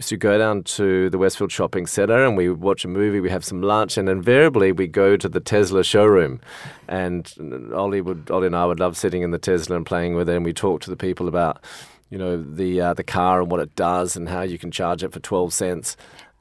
So 0.00 0.14
you 0.14 0.18
go 0.18 0.38
down 0.38 0.62
to 0.62 1.10
the 1.10 1.18
Westfield 1.18 1.52
Shopping 1.52 1.86
Centre 1.86 2.24
and 2.24 2.36
we 2.36 2.48
watch 2.48 2.84
a 2.84 2.88
movie, 2.88 3.20
we 3.20 3.30
have 3.30 3.44
some 3.44 3.62
lunch, 3.62 3.96
and 3.96 4.08
invariably 4.08 4.72
we 4.72 4.86
go 4.86 5.16
to 5.16 5.28
the 5.28 5.40
Tesla 5.40 5.84
showroom. 5.84 6.40
And 6.88 7.72
Ollie 7.74 8.00
would, 8.00 8.30
Ollie 8.30 8.46
and 8.46 8.56
I 8.56 8.64
would 8.64 8.80
love 8.80 8.96
sitting 8.96 9.22
in 9.22 9.30
the 9.30 9.38
Tesla 9.38 9.76
and 9.76 9.86
playing 9.86 10.14
with 10.14 10.28
it, 10.28 10.36
and 10.36 10.44
we 10.44 10.52
talk 10.52 10.80
to 10.82 10.90
the 10.90 10.96
people 10.96 11.28
about, 11.28 11.62
you 12.10 12.18
know, 12.18 12.42
the 12.42 12.80
uh, 12.80 12.94
the 12.94 13.04
car 13.04 13.40
and 13.42 13.50
what 13.50 13.60
it 13.60 13.74
does 13.76 14.16
and 14.16 14.28
how 14.28 14.42
you 14.42 14.58
can 14.58 14.70
charge 14.70 15.02
it 15.02 15.12
for 15.12 15.20
twelve 15.20 15.52
cents. 15.52 15.96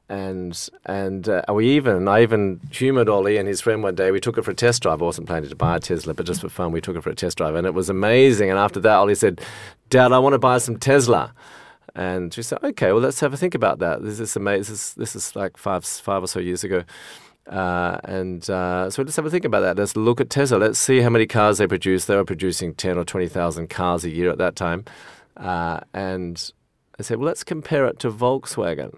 And 0.09 0.69
and 0.85 1.29
uh, 1.29 1.43
we 1.53 1.69
even 1.75 2.07
I 2.07 2.21
even 2.21 2.59
humoured 2.71 3.07
Ollie 3.09 3.37
and 3.37 3.47
his 3.47 3.61
friend 3.61 3.83
one 3.83 3.95
day. 3.95 4.11
We 4.11 4.19
took 4.19 4.37
it 4.37 4.43
for 4.43 4.51
a 4.51 4.55
test 4.55 4.81
drive. 4.81 5.01
I 5.01 5.05
wasn't 5.05 5.27
planning 5.27 5.49
to 5.49 5.55
buy 5.55 5.77
a 5.77 5.79
Tesla, 5.79 6.13
but 6.13 6.25
just 6.25 6.41
for 6.41 6.49
fun, 6.49 6.71
we 6.71 6.81
took 6.81 6.97
it 6.97 7.01
for 7.01 7.11
a 7.11 7.15
test 7.15 7.37
drive, 7.37 7.55
and 7.55 7.67
it 7.67 7.73
was 7.73 7.89
amazing. 7.89 8.49
And 8.49 8.59
after 8.59 8.79
that, 8.81 8.95
Ollie 8.95 9.15
said, 9.15 9.39
"Dad, 9.89 10.11
I 10.11 10.19
want 10.19 10.33
to 10.33 10.39
buy 10.39 10.57
some 10.57 10.77
Tesla." 10.77 11.33
And 11.95 12.33
she 12.33 12.41
said, 12.41 12.59
"Okay, 12.63 12.91
well, 12.91 13.01
let's 13.01 13.19
have 13.19 13.33
a 13.33 13.37
think 13.37 13.55
about 13.55 13.79
that. 13.79 14.01
This 14.03 14.19
is 14.19 14.35
amazing. 14.35 14.59
This 14.59 14.69
is, 14.69 14.93
this 14.95 15.15
is 15.15 15.35
like 15.35 15.57
five 15.57 15.85
five 15.85 16.23
or 16.23 16.27
so 16.27 16.39
years 16.39 16.63
ago." 16.63 16.83
Uh, 17.47 17.97
and 18.05 18.49
uh, 18.49 18.89
so 18.89 19.01
let's 19.01 19.15
have 19.15 19.25
a 19.25 19.29
think 19.29 19.45
about 19.45 19.61
that. 19.61 19.77
Let's 19.77 19.95
look 19.95 20.21
at 20.21 20.29
Tesla. 20.29 20.57
Let's 20.57 20.79
see 20.79 21.01
how 21.01 21.09
many 21.09 21.25
cars 21.25 21.57
they 21.57 21.67
produce. 21.67 22.05
They 22.05 22.15
were 22.15 22.25
producing 22.25 22.75
ten 22.75 22.97
or 22.97 23.03
twenty 23.03 23.27
thousand 23.27 23.69
cars 23.69 24.05
a 24.05 24.09
year 24.09 24.29
at 24.29 24.37
that 24.37 24.55
time. 24.55 24.85
Uh, 25.35 25.81
and 25.93 26.51
I 26.99 27.03
said, 27.03 27.17
well, 27.17 27.27
let's 27.27 27.43
compare 27.43 27.87
it 27.87 27.99
to 27.99 28.11
Volkswagen. 28.11 28.95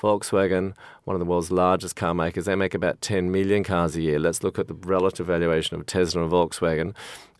Volkswagen, 0.00 0.74
one 1.04 1.14
of 1.14 1.20
the 1.20 1.26
world's 1.26 1.50
largest 1.50 1.96
car 1.96 2.14
makers, 2.14 2.46
they 2.46 2.54
make 2.54 2.74
about 2.74 3.00
10 3.00 3.30
million 3.30 3.64
cars 3.64 3.96
a 3.96 4.02
year. 4.02 4.18
Let's 4.18 4.42
look 4.42 4.58
at 4.58 4.68
the 4.68 4.74
relative 4.74 5.26
valuation 5.26 5.78
of 5.78 5.86
Tesla 5.86 6.22
and 6.22 6.32
Volkswagen. 6.32 6.94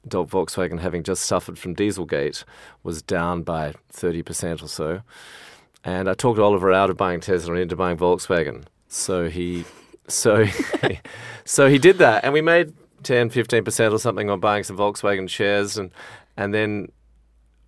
Volkswagen, 0.08 0.80
having 0.80 1.02
just 1.02 1.24
suffered 1.24 1.58
from 1.58 1.74
Dieselgate, 1.74 2.44
was 2.82 3.02
down 3.02 3.42
by 3.42 3.74
30% 3.92 4.62
or 4.62 4.68
so. 4.68 5.00
And 5.84 6.08
I 6.08 6.14
talked 6.14 6.38
Oliver 6.38 6.72
out 6.72 6.90
of 6.90 6.96
buying 6.96 7.20
Tesla 7.20 7.52
and 7.54 7.62
into 7.62 7.76
buying 7.76 7.96
Volkswagen. 7.96 8.64
So 8.88 9.28
he, 9.28 9.64
so, 10.08 10.46
so 11.44 11.68
he 11.68 11.78
did 11.78 11.98
that, 11.98 12.24
and 12.24 12.32
we 12.32 12.40
made 12.40 12.72
10, 13.02 13.30
15% 13.30 13.92
or 13.92 13.98
something 13.98 14.30
on 14.30 14.40
buying 14.40 14.64
some 14.64 14.76
Volkswagen 14.76 15.28
shares, 15.28 15.76
and 15.76 15.90
and 16.36 16.52
then 16.52 16.90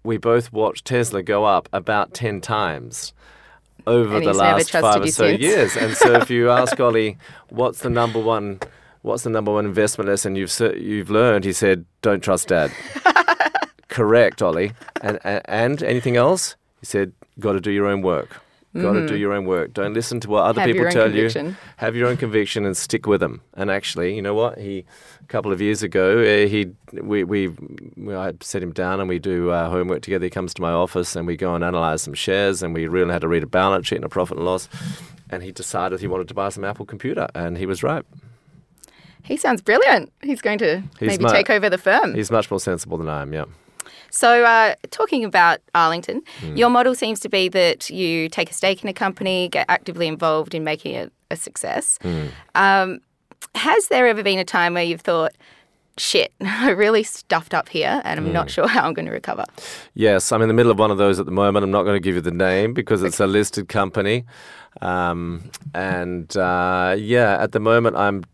we 0.02 0.16
both 0.16 0.52
watched 0.52 0.86
Tesla 0.86 1.22
go 1.22 1.44
up 1.44 1.68
about 1.72 2.14
10 2.14 2.40
times 2.40 3.12
over 3.86 4.16
And 4.16 4.26
the 4.26 4.32
last 4.32 4.70
five 4.70 5.02
or 5.02 5.06
so 5.08 5.26
years. 5.26 5.76
And 5.76 5.96
so 5.96 6.14
if 6.14 6.30
you 6.30 6.50
ask 6.60 6.78
Ollie, 6.80 7.18
what's 7.50 7.80
the 7.80 7.90
number 7.90 8.18
one 8.18 8.60
what's 9.06 9.22
the 9.22 9.30
number 9.30 9.52
one 9.52 9.64
investment 9.64 10.08
lesson 10.10 10.34
you've 10.36 10.52
you've 10.76 11.10
learned? 11.10 11.44
He 11.44 11.52
said, 11.52 11.84
don't 12.02 12.22
trust 12.22 12.48
dad. 12.48 12.70
Correct, 13.88 14.42
Ollie. 14.42 14.72
And, 15.00 15.18
and 15.24 15.42
and 15.46 15.82
anything 15.82 16.16
else? 16.16 16.56
He 16.80 16.86
said, 16.86 17.12
got 17.38 17.52
to 17.52 17.60
do 17.60 17.70
your 17.70 17.86
own 17.86 18.02
work. 18.02 18.42
Got 18.74 18.92
to 18.92 19.06
do 19.08 19.16
your 19.16 19.32
own 19.32 19.46
work. 19.46 19.72
Don't 19.72 19.94
listen 19.94 20.20
to 20.20 20.28
what 20.28 20.42
other 20.44 20.60
Mm. 20.60 20.66
Have 20.66 20.74
people 20.74 20.90
tell 20.90 21.04
conviction. 21.04 21.46
you. 21.46 21.56
Have 21.78 21.96
your 21.96 22.08
own 22.08 22.18
conviction 22.18 22.66
and 22.66 22.76
stick 22.76 23.06
with 23.06 23.20
them. 23.20 23.40
And 23.54 23.70
actually, 23.70 24.14
you 24.14 24.20
know 24.20 24.34
what? 24.34 24.58
He 24.58 24.84
a 25.22 25.26
couple 25.28 25.50
of 25.50 25.62
years 25.62 25.82
ago, 25.82 26.18
uh, 26.18 26.46
he 26.46 26.72
we 26.92 27.24
we 27.24 27.48
I 28.14 28.34
set 28.42 28.62
him 28.62 28.72
down 28.72 29.00
and 29.00 29.08
we 29.08 29.18
do 29.18 29.50
uh, 29.50 29.70
homework 29.70 30.02
together. 30.02 30.26
He 30.26 30.30
comes 30.30 30.52
to 30.54 30.60
my 30.60 30.72
office 30.72 31.16
and 31.16 31.26
we 31.26 31.38
go 31.38 31.54
and 31.54 31.64
analyze 31.64 32.02
some 32.02 32.12
shares 32.12 32.62
and 32.62 32.74
we 32.74 32.86
really 32.86 33.12
had 33.12 33.22
to 33.22 33.28
read 33.28 33.42
a 33.44 33.46
balance 33.46 33.86
sheet 33.86 33.96
and 33.96 34.04
a 34.04 34.10
profit 34.10 34.36
and 34.36 34.44
loss. 34.44 34.68
And 35.30 35.42
he 35.42 35.52
decided 35.52 36.00
he 36.00 36.06
wanted 36.06 36.28
to 36.28 36.34
buy 36.34 36.50
some 36.50 36.62
Apple 36.64 36.84
computer, 36.84 37.28
and 37.34 37.56
he 37.56 37.64
was 37.64 37.82
right. 37.82 38.04
He 39.26 39.36
sounds 39.36 39.60
brilliant. 39.62 40.12
He's 40.22 40.40
going 40.40 40.58
to 40.58 40.82
He's 41.00 41.08
maybe 41.08 41.24
my- 41.24 41.32
take 41.32 41.50
over 41.50 41.68
the 41.68 41.78
firm. 41.78 42.14
He's 42.14 42.30
much 42.30 42.50
more 42.50 42.60
sensible 42.60 42.96
than 42.98 43.08
I 43.08 43.22
am. 43.22 43.32
Yeah. 43.32 43.44
So, 44.10 44.44
uh, 44.44 44.74
talking 44.90 45.24
about 45.24 45.58
Arlington, 45.74 46.22
Hmm. 46.40 46.56
your 46.56 46.70
model 46.70 46.94
seems 46.94 47.20
to 47.20 47.28
be 47.28 47.48
that 47.50 47.90
you 47.90 48.28
take 48.28 48.50
a 48.50 48.54
stake 48.54 48.82
in 48.82 48.88
a 48.88 48.92
company, 48.94 49.48
get 49.48 49.66
actively 49.68 50.06
involved 50.06 50.54
in 50.54 50.64
making 50.64 50.94
it 50.94 51.12
a 51.30 51.36
success. 51.36 51.98
Hmm. 52.02 52.26
Um, 52.54 53.00
has 53.54 53.88
there 53.88 54.06
ever 54.06 54.22
been 54.22 54.38
a 54.38 54.44
time 54.44 54.74
where 54.74 54.84
you've 54.84 55.00
thought, 55.02 55.32
shit, 55.98 56.32
I 56.40 56.70
really 56.70 57.02
stuffed 57.02 57.52
up 57.52 57.68
here 57.68 58.00
and 58.04 58.20
I'm 58.20 58.26
Hmm. 58.26 58.32
not 58.32 58.50
sure 58.50 58.68
how 58.74 58.86
I'm 58.86 58.94
going 58.94 59.06
to 59.06 59.12
recover? 59.12 59.44
Yes, 59.94 60.30
I'm 60.32 60.40
in 60.40 60.48
the 60.48 60.54
middle 60.54 60.70
of 60.72 60.78
one 60.78 60.90
of 60.90 60.98
those 60.98 61.18
at 61.18 61.26
the 61.26 61.32
moment. 61.32 61.64
I'm 61.64 61.70
not 61.72 61.82
going 61.82 61.96
to 61.96 62.00
give 62.00 62.14
you 62.14 62.20
the 62.20 62.30
name 62.30 62.74
because 62.74 63.02
it's 63.02 63.18
a 63.20 63.26
listed 63.26 63.68
company. 63.68 64.24
Um, 64.82 65.50
and 65.74 66.34
uh, 66.36 66.94
yeah, 66.98 67.42
at 67.42 67.52
the 67.52 67.60
moment, 67.60 67.96
I'm, 67.96 68.24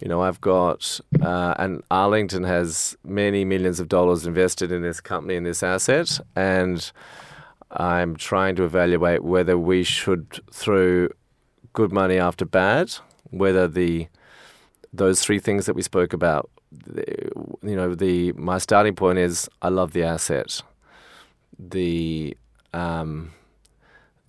you 0.00 0.08
know, 0.08 0.22
I've 0.22 0.40
got, 0.40 1.00
uh, 1.20 1.54
and 1.58 1.82
Arlington 1.90 2.44
has 2.44 2.96
many 3.04 3.44
millions 3.44 3.80
of 3.80 3.88
dollars 3.88 4.26
invested 4.26 4.72
in 4.72 4.82
this 4.82 5.00
company, 5.00 5.36
in 5.36 5.44
this 5.44 5.62
asset. 5.62 6.18
And 6.34 6.90
I'm 7.70 8.16
trying 8.16 8.56
to 8.56 8.64
evaluate 8.64 9.22
whether 9.22 9.58
we 9.58 9.82
should 9.82 10.40
throw 10.52 11.08
good 11.72 11.92
money 11.92 12.18
after 12.18 12.44
bad, 12.44 12.94
whether 13.24 13.68
the 13.68 14.08
those 14.92 15.22
three 15.22 15.38
things 15.38 15.66
that 15.66 15.74
we 15.74 15.82
spoke 15.82 16.12
about, 16.12 16.50
you 16.96 17.76
know, 17.76 17.94
the 17.94 18.32
my 18.32 18.58
starting 18.58 18.94
point 18.94 19.18
is 19.18 19.48
I 19.62 19.68
love 19.68 19.92
the 19.92 20.02
asset. 20.02 20.62
The 21.58 22.36
um, 22.72 23.32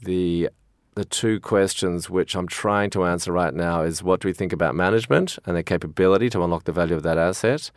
the 0.02 0.50
the 0.96 1.06
two 1.06 1.40
questions 1.40 2.10
which 2.10 2.36
I'm 2.36 2.48
trying 2.48 2.90
to 2.92 3.06
answer 3.06 3.32
right 3.32 3.54
now 3.54 3.84
is 3.84 4.04
what 4.04 4.20
do 4.20 4.28
we 4.28 4.34
think 4.34 4.52
about 4.52 4.76
management 4.76 5.40
and 5.46 5.56
their 5.56 5.64
capability 5.64 6.30
to 6.32 6.44
unlock 6.44 6.66
the 6.66 6.72
value 6.72 6.96
of 6.96 7.04
that 7.04 7.18
asset? 7.18 7.72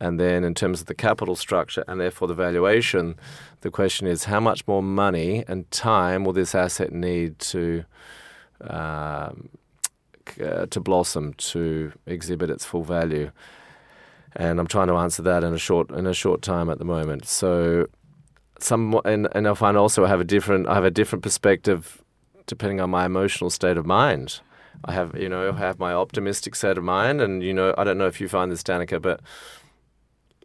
And 0.00 0.18
then 0.18 0.44
in 0.44 0.54
terms 0.54 0.80
of 0.80 0.86
the 0.86 0.94
capital 0.94 1.36
structure 1.36 1.84
and 1.86 2.00
therefore 2.00 2.28
the 2.28 2.34
valuation, 2.34 3.16
the 3.60 3.70
question 3.70 4.06
is 4.06 4.24
how 4.24 4.40
much 4.40 4.66
more 4.66 4.82
money 4.82 5.44
and 5.48 5.70
time 5.70 6.24
will 6.24 6.32
this 6.32 6.54
asset 6.54 6.92
need 6.92 7.38
to 7.40 7.84
um, 8.60 9.48
uh, 10.42 10.66
to 10.66 10.80
blossom 10.80 11.32
to 11.34 11.92
exhibit 12.06 12.50
its 12.50 12.64
full 12.64 12.84
value? 12.84 13.30
And 14.36 14.60
I'm 14.60 14.66
trying 14.66 14.88
to 14.88 14.94
answer 14.94 15.22
that 15.22 15.42
in 15.42 15.52
a 15.52 15.58
short 15.58 15.90
in 15.90 16.06
a 16.06 16.14
short 16.14 16.42
time 16.42 16.70
at 16.70 16.78
the 16.78 16.84
moment. 16.84 17.26
So 17.26 17.86
some 18.60 19.00
and, 19.04 19.28
and 19.32 19.48
I 19.48 19.54
find 19.54 19.76
also 19.76 20.04
I 20.04 20.08
have 20.08 20.20
a 20.20 20.24
different 20.24 20.68
I 20.68 20.74
have 20.74 20.84
a 20.84 20.90
different 20.90 21.22
perspective 21.22 22.02
depending 22.48 22.80
on 22.80 22.90
my 22.90 23.06
emotional 23.06 23.50
state 23.50 23.76
of 23.76 23.86
mind. 23.86 24.40
I 24.84 24.92
have 24.92 25.16
you 25.16 25.28
know 25.28 25.50
I 25.50 25.58
have 25.58 25.78
my 25.78 25.92
optimistic 25.92 26.56
state 26.56 26.78
of 26.78 26.84
mind, 26.84 27.20
and 27.20 27.42
you 27.42 27.54
know 27.54 27.74
I 27.78 27.84
don't 27.84 27.98
know 27.98 28.06
if 28.08 28.20
you 28.20 28.28
find 28.28 28.50
this, 28.50 28.62
Dannika, 28.64 29.00
but 29.00 29.20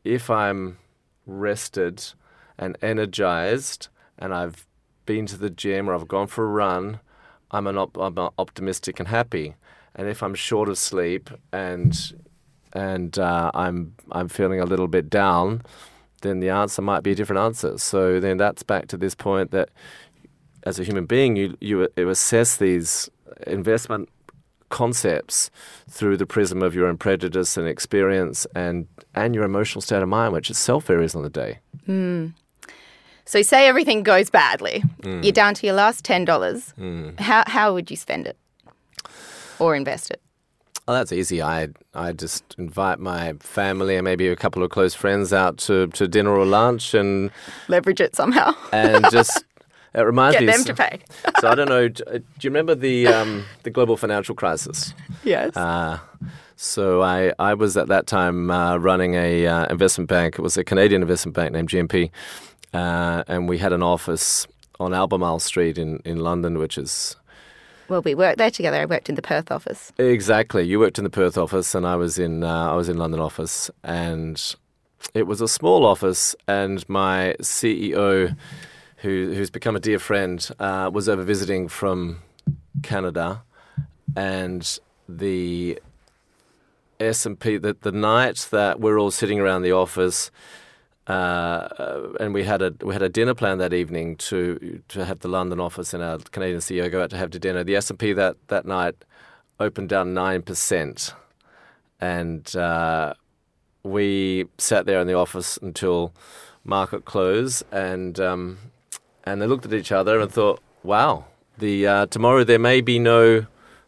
if 0.03 0.29
I'm 0.29 0.77
rested 1.25 2.03
and 2.57 2.77
energized, 2.81 3.87
and 4.19 4.33
I've 4.33 4.67
been 5.05 5.25
to 5.27 5.37
the 5.37 5.49
gym 5.49 5.89
or 5.89 5.95
I've 5.95 6.07
gone 6.07 6.27
for 6.27 6.45
a 6.45 6.47
run, 6.47 6.99
I'm 7.51 7.67
an 7.67 7.77
op- 7.77 7.97
I'm 7.97 8.17
optimistic 8.37 8.99
and 8.99 9.09
happy. 9.09 9.55
And 9.95 10.07
if 10.07 10.23
I'm 10.23 10.33
short 10.33 10.69
of 10.69 10.77
sleep 10.77 11.29
and 11.51 11.95
and 12.73 13.17
uh, 13.19 13.51
I'm 13.53 13.95
I'm 14.11 14.27
feeling 14.27 14.59
a 14.59 14.65
little 14.65 14.87
bit 14.87 15.09
down, 15.09 15.61
then 16.21 16.39
the 16.39 16.49
answer 16.49 16.81
might 16.81 17.03
be 17.03 17.11
a 17.11 17.15
different 17.15 17.39
answer. 17.39 17.77
So 17.77 18.19
then 18.19 18.37
that's 18.37 18.63
back 18.63 18.87
to 18.87 18.97
this 18.97 19.13
point 19.13 19.51
that 19.51 19.69
as 20.63 20.79
a 20.79 20.83
human 20.83 21.05
being, 21.05 21.35
you 21.35 21.57
you, 21.59 21.87
you 21.95 22.09
assess 22.09 22.57
these 22.57 23.09
investment 23.47 24.09
concepts 24.69 25.51
through 25.89 26.17
the 26.17 26.25
prism 26.25 26.63
of 26.63 26.73
your 26.73 26.87
own 26.87 26.97
prejudice 26.97 27.57
and 27.57 27.67
experience 27.67 28.47
and 28.55 28.87
and 29.13 29.35
your 29.35 29.43
emotional 29.43 29.81
state 29.81 30.01
of 30.01 30.09
mind, 30.09 30.33
which 30.33 30.49
itself 30.49 30.85
varies 30.85 31.15
on 31.15 31.21
the 31.23 31.29
day. 31.29 31.59
So, 33.25 33.41
say 33.41 33.67
everything 33.67 34.03
goes 34.03 34.29
badly, 34.29 34.83
Mm. 35.01 35.23
you're 35.23 35.31
down 35.31 35.53
to 35.55 35.65
your 35.65 35.75
last 35.75 36.03
$10. 36.05 36.73
How, 37.19 37.43
how 37.47 37.73
would 37.73 37.89
you 37.89 37.95
spend 37.97 38.27
it 38.27 38.37
or 39.59 39.75
invest 39.75 40.11
it? 40.11 40.21
Oh, 40.87 40.93
that's 40.93 41.13
easy. 41.13 41.41
I 41.41 41.69
I 41.93 42.11
just 42.11 42.43
invite 42.57 42.99
my 42.99 43.33
family 43.39 43.95
and 43.95 44.03
maybe 44.03 44.27
a 44.27 44.35
couple 44.35 44.61
of 44.63 44.69
close 44.71 44.93
friends 44.93 45.31
out 45.31 45.57
to, 45.59 45.87
to 45.87 46.07
dinner 46.09 46.31
or 46.37 46.45
lunch 46.45 46.93
and 46.93 47.31
Leverage 47.69 48.01
it 48.01 48.15
somehow. 48.15 48.53
and 48.73 49.05
just 49.09 49.45
it 49.95 50.01
reminds 50.01 50.35
Get 50.37 50.45
me. 50.45 50.51
them 50.53 50.63
to 50.65 50.73
pay. 50.73 50.99
so 51.39 51.47
I 51.49 51.55
don't 51.55 51.69
know. 51.69 51.85
uh, 51.85 52.17
Do 52.17 52.23
you 52.41 52.49
remember 52.49 52.75
the 52.75 53.07
um, 53.07 53.45
the 53.63 53.69
global 53.69 53.97
financial 53.97 54.35
crisis? 54.35 54.93
yes. 55.23 55.55
Uh, 55.55 55.99
so 56.55 57.01
I, 57.01 57.33
I 57.39 57.53
was 57.55 57.75
at 57.77 57.87
that 57.87 58.07
time 58.07 58.49
uh, 58.51 58.77
running 58.77 59.15
a 59.15 59.47
uh, 59.47 59.65
investment 59.67 60.09
bank. 60.09 60.35
It 60.35 60.41
was 60.41 60.55
a 60.55 60.63
Canadian 60.63 61.01
investment 61.01 61.35
bank 61.35 61.51
named 61.51 61.69
GMP, 61.69 62.09
uh, 62.73 63.23
and 63.27 63.49
we 63.49 63.57
had 63.57 63.73
an 63.73 63.83
office 63.83 64.47
on 64.79 64.93
Albemarle 64.93 65.39
Street 65.39 65.77
in, 65.77 65.99
in 66.05 66.19
London, 66.19 66.57
which 66.59 66.77
is 66.77 67.15
well, 67.89 68.01
we 68.01 68.15
worked 68.15 68.37
there 68.37 68.49
together. 68.51 68.77
I 68.77 68.85
worked 68.85 69.09
in 69.09 69.15
the 69.15 69.21
Perth 69.21 69.51
office. 69.51 69.91
exactly. 69.97 70.63
You 70.63 70.79
worked 70.79 70.97
in 70.97 71.03
the 71.03 71.09
Perth 71.09 71.37
office, 71.37 71.75
and 71.75 71.85
I 71.85 71.95
was 71.97 72.17
in 72.17 72.43
uh, 72.43 72.71
I 72.71 72.75
was 72.75 72.87
in 72.87 72.97
London 72.97 73.19
office, 73.19 73.69
and 73.83 74.41
it 75.13 75.23
was 75.27 75.41
a 75.41 75.47
small 75.47 75.85
office. 75.85 76.33
And 76.47 76.87
my 76.87 77.35
CEO, 77.41 78.35
who 79.03 79.33
who's 79.33 79.49
become 79.49 79.75
a 79.75 79.79
dear 79.79 79.99
friend, 79.99 80.49
uh, 80.59 80.89
was 80.91 81.07
over 81.07 81.23
visiting 81.23 81.67
from 81.67 82.21
Canada, 82.81 83.43
and 84.15 84.79
the 85.07 85.79
S 86.99 87.25
and 87.25 87.37
P. 87.37 87.57
The, 87.57 87.75
the 87.81 87.91
night 87.91 88.47
that 88.51 88.79
we're 88.79 88.97
all 88.97 89.11
sitting 89.11 89.41
around 89.41 89.63
the 89.63 89.73
office, 89.73 90.31
uh, 91.07 91.67
and 92.21 92.33
we 92.33 92.45
had 92.45 92.61
a 92.61 92.73
we 92.81 92.93
had 92.93 93.01
a 93.01 93.09
dinner 93.09 93.33
plan 93.33 93.57
that 93.57 93.73
evening 93.73 94.15
to 94.15 94.81
to 94.87 95.03
have 95.03 95.19
the 95.19 95.27
London 95.27 95.59
office 95.59 95.93
and 95.93 96.01
our 96.01 96.19
Canadian 96.31 96.61
CEO 96.61 96.89
go 96.89 97.03
out 97.03 97.09
to 97.09 97.17
have 97.17 97.29
to 97.31 97.39
dinner. 97.39 97.63
The 97.63 97.75
S 97.75 97.89
and 97.89 97.99
P 97.99 98.13
that 98.13 98.37
that 98.47 98.65
night 98.65 98.95
opened 99.59 99.89
down 99.89 100.13
nine 100.13 100.41
percent, 100.41 101.13
and 101.99 102.55
uh, 102.55 103.15
we 103.83 104.45
sat 104.57 104.85
there 104.85 105.01
in 105.01 105.07
the 105.07 105.13
office 105.13 105.59
until 105.61 106.13
market 106.63 107.03
close, 107.03 107.63
and 107.69 108.17
um, 108.21 108.57
and 109.23 109.41
they 109.41 109.47
looked 109.47 109.65
at 109.65 109.73
each 109.73 109.91
other 109.91 110.19
and 110.19 110.31
thought, 110.31 110.59
"Wow, 110.83 111.25
the 111.57 111.87
uh, 111.87 112.05
tomorrow 112.07 112.43
there 112.43 112.59
may 112.59 112.81
be 112.81 112.99
no 112.99 113.45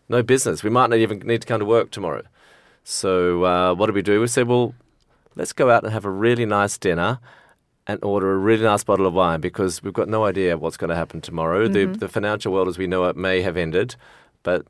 no 0.10 0.24
business. 0.24 0.64
We 0.64 0.70
might 0.70 0.90
not 0.90 1.00
even 1.00 1.20
need 1.20 1.42
to 1.42 1.48
come 1.48 1.60
to 1.60 1.66
work 1.66 1.92
tomorrow." 1.92 2.24
So 2.84 3.44
uh, 3.44 3.74
what 3.74 3.88
did 3.88 3.96
we 3.96 4.02
do? 4.02 4.22
We 4.22 4.28
said, 4.28 4.48
"Well, 4.48 4.74
let's 5.36 5.54
go 5.54 5.70
out 5.70 5.84
and 5.84 5.94
have 5.94 6.06
a 6.06 6.12
really 6.12 6.46
nice 6.46 6.78
dinner." 6.78 7.20
And 7.88 8.04
order 8.04 8.34
a 8.34 8.38
really 8.40 8.64
nice 8.64 8.84
bottle 8.84 9.06
of 9.06 9.14
wine 9.14 9.42
because 9.42 9.84
we've 9.84 9.94
got 9.94 10.10
no 10.10 10.26
idea 10.26 10.58
what's 10.58 10.76
going 10.76 10.90
to 10.90 10.96
happen 10.96 11.22
tomorrow. 11.22 11.68
Mm-hmm. 11.68 11.92
The, 11.94 12.00
the 12.00 12.08
financial 12.08 12.52
world 12.52 12.68
as 12.68 12.80
we 12.80 12.88
know 12.88 13.06
it 13.06 13.16
may 13.16 13.42
have 13.42 13.56
ended, 13.56 13.96
but 14.42 14.66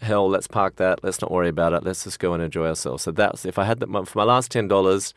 hell, 0.00 0.28
let's 0.28 0.46
park 0.46 0.76
that. 0.76 1.02
Let's 1.02 1.20
not 1.20 1.32
worry 1.32 1.48
about 1.48 1.72
it. 1.72 1.82
Let's 1.82 2.04
just 2.04 2.20
go 2.20 2.34
and 2.34 2.42
enjoy 2.42 2.68
ourselves. 2.68 3.02
So 3.02 3.10
that's 3.10 3.44
if 3.44 3.58
I 3.58 3.64
had 3.64 3.80
that 3.80 3.88
for 3.88 4.18
my 4.18 4.22
last 4.22 4.52
ten 4.52 4.68
dollars, 4.68 5.12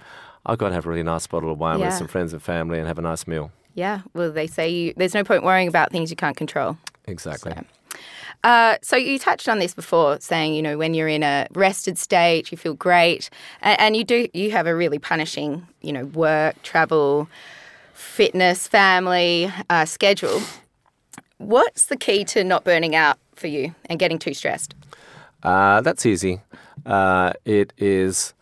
I'd 0.46 0.58
go 0.58 0.66
and 0.66 0.74
have 0.74 0.88
a 0.88 0.90
really 0.90 1.04
nice 1.04 1.28
bottle 1.28 1.52
of 1.52 1.60
wine 1.60 1.80
with 1.80 1.94
some 1.94 2.08
friends 2.08 2.34
and 2.34 2.42
family 2.42 2.80
and 2.80 2.88
have 2.88 2.98
a 2.98 3.04
nice 3.04 3.28
meal. 3.28 3.52
Yeah. 3.76 4.02
Well, 4.16 4.32
they 4.32 4.48
say 4.48 4.70
you, 4.70 4.94
there's 4.98 5.14
no 5.14 5.24
point 5.24 5.44
worrying 5.44 5.68
about 5.68 5.92
things 5.92 6.10
you 6.10 6.16
can't 6.16 6.36
control. 6.36 6.78
Exactly. 7.06 7.54
So- 7.54 7.66
Uh, 8.44 8.78
so 8.84 8.96
you 8.96 9.18
touched 9.18 9.48
on 9.50 9.58
this 9.60 9.74
before, 9.74 10.20
saying 10.20 10.54
you 10.54 10.62
know 10.62 10.78
when 10.78 10.94
you're 10.94 11.08
in 11.08 11.24
a 11.24 11.48
rested 11.54 11.98
state, 11.98 12.52
you 12.52 12.58
feel 12.58 12.76
great, 12.76 13.30
and, 13.62 13.80
and 13.80 13.96
you 13.98 14.04
do. 14.04 14.28
You 14.34 14.52
have 14.52 14.68
a 14.68 14.76
really 14.76 15.00
punishing, 15.00 15.66
you 15.82 15.92
know, 15.92 16.06
work, 16.06 16.62
travel, 16.62 17.28
fitness, 17.94 18.68
family 18.68 19.52
uh, 19.70 19.86
schedule. 19.86 20.42
What's 21.38 21.88
the 21.88 21.98
key 21.98 22.24
to 22.26 22.44
not 22.44 22.64
burning 22.64 22.96
out 22.96 23.18
for 23.36 23.48
you 23.48 23.74
and 23.90 23.98
getting 23.98 24.20
too 24.20 24.34
stressed? 24.36 24.76
Uh, 25.42 25.82
that's 25.82 26.06
easy. 26.06 26.42
Uh, 26.86 27.34
it 27.46 27.74
is 27.78 28.34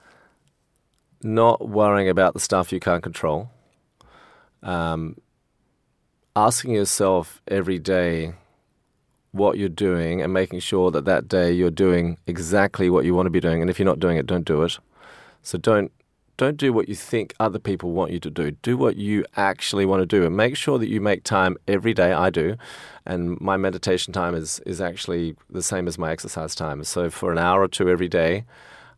not 1.21 1.69
worrying 1.69 2.09
about 2.09 2.33
the 2.33 2.39
stuff 2.41 2.73
you 2.73 2.79
can't 2.81 3.03
control. 3.03 3.49
Um, 4.63 5.17
asking 6.35 6.73
yourself 6.73 7.41
every 7.47 7.77
day 7.77 8.33
what 9.31 9.57
you're 9.57 9.69
doing 9.69 10.21
and 10.21 10.31
making 10.31 10.59
sure 10.59 10.91
that 10.91 11.05
that 11.05 11.27
day 11.27 11.51
you're 11.51 11.71
doing 11.71 12.17
exactly 12.27 12.89
what 12.89 13.03
you 13.03 13.13
want 13.13 13.25
to 13.25 13.31
be 13.31 13.39
doing. 13.39 13.61
And 13.61 13.69
if 13.69 13.79
you're 13.79 13.85
not 13.85 13.99
doing 13.99 14.17
it, 14.17 14.25
don't 14.25 14.45
do 14.45 14.63
it. 14.63 14.77
So 15.41 15.57
don't 15.57 15.91
don't 16.35 16.57
do 16.57 16.73
what 16.73 16.89
you 16.89 16.95
think 16.95 17.35
other 17.39 17.59
people 17.59 17.91
want 17.91 18.11
you 18.11 18.19
to 18.19 18.31
do. 18.31 18.51
Do 18.51 18.75
what 18.75 18.95
you 18.95 19.23
actually 19.37 19.85
want 19.85 20.01
to 20.01 20.05
do, 20.05 20.25
and 20.25 20.35
make 20.35 20.57
sure 20.57 20.79
that 20.79 20.89
you 20.89 20.99
make 20.99 21.23
time 21.23 21.57
every 21.67 21.93
day. 21.93 22.11
I 22.11 22.31
do, 22.31 22.55
and 23.05 23.39
my 23.39 23.55
meditation 23.57 24.13
time 24.13 24.33
is 24.33 24.59
is 24.65 24.81
actually 24.81 25.35
the 25.49 25.61
same 25.61 25.87
as 25.87 25.97
my 25.97 26.11
exercise 26.11 26.55
time. 26.55 26.83
So 26.85 27.09
for 27.09 27.31
an 27.31 27.37
hour 27.37 27.61
or 27.61 27.67
two 27.67 27.87
every 27.87 28.07
day, 28.07 28.45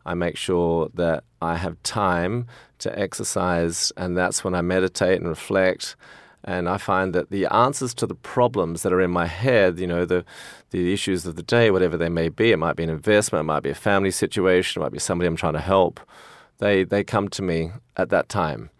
I 0.06 0.14
make 0.14 0.36
sure 0.36 0.88
that 0.94 1.24
I 1.42 1.56
have 1.56 1.82
time 1.82 2.46
to 2.78 2.98
exercise, 2.98 3.92
and 3.96 4.16
that's 4.16 4.44
when 4.44 4.54
I 4.54 4.62
meditate 4.62 5.20
and 5.20 5.28
reflect. 5.28 5.96
And 6.44 6.68
I 6.68 6.76
find 6.76 7.12
that 7.12 7.30
the 7.30 7.46
answers 7.46 7.92
to 7.94 8.06
the 8.06 8.14
problems 8.14 8.82
that 8.82 8.92
are 8.92 9.00
in 9.00 9.10
my 9.10 9.26
head, 9.26 9.80
you 9.80 9.86
know, 9.86 10.04
the 10.04 10.24
the 10.70 10.92
issues 10.92 11.26
of 11.26 11.34
the 11.34 11.42
day, 11.42 11.70
whatever 11.70 11.96
they 11.96 12.08
may 12.08 12.28
be, 12.28 12.52
it 12.52 12.58
might 12.58 12.76
be 12.76 12.84
an 12.84 12.90
investment, 12.90 13.40
it 13.40 13.44
might 13.44 13.62
be 13.62 13.70
a 13.70 13.74
family 13.74 14.10
situation, 14.10 14.80
it 14.80 14.84
might 14.84 14.92
be 14.92 14.98
somebody 14.98 15.26
I'm 15.26 15.36
trying 15.36 15.54
to 15.54 15.60
help. 15.60 16.00
They 16.58 16.84
they 16.84 17.02
come 17.02 17.28
to 17.30 17.42
me 17.42 17.72
at 17.96 18.10
that 18.10 18.28
time, 18.28 18.70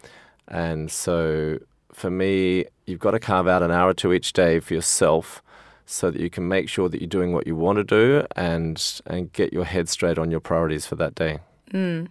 and 0.46 0.90
so 0.90 1.58
for 1.92 2.10
me, 2.10 2.66
you've 2.84 3.00
got 3.00 3.12
to 3.12 3.18
carve 3.18 3.48
out 3.48 3.62
an 3.62 3.70
hour 3.70 3.90
or 3.90 3.94
two 3.94 4.12
each 4.12 4.32
day 4.32 4.60
for 4.60 4.74
yourself, 4.74 5.42
so 5.86 6.10
that 6.10 6.20
you 6.20 6.30
can 6.30 6.46
make 6.46 6.68
sure 6.68 6.88
that 6.88 7.00
you're 7.00 7.08
doing 7.08 7.32
what 7.32 7.46
you 7.46 7.56
want 7.56 7.78
to 7.78 7.84
do 7.84 8.26
and 8.36 9.00
and 9.06 9.32
get 9.32 9.52
your 9.52 9.64
head 9.64 9.88
straight 9.88 10.18
on 10.18 10.30
your 10.30 10.40
priorities 10.40 10.86
for 10.86 10.96
that 10.96 11.14
day. 11.14 11.38
Mm. 11.72 12.08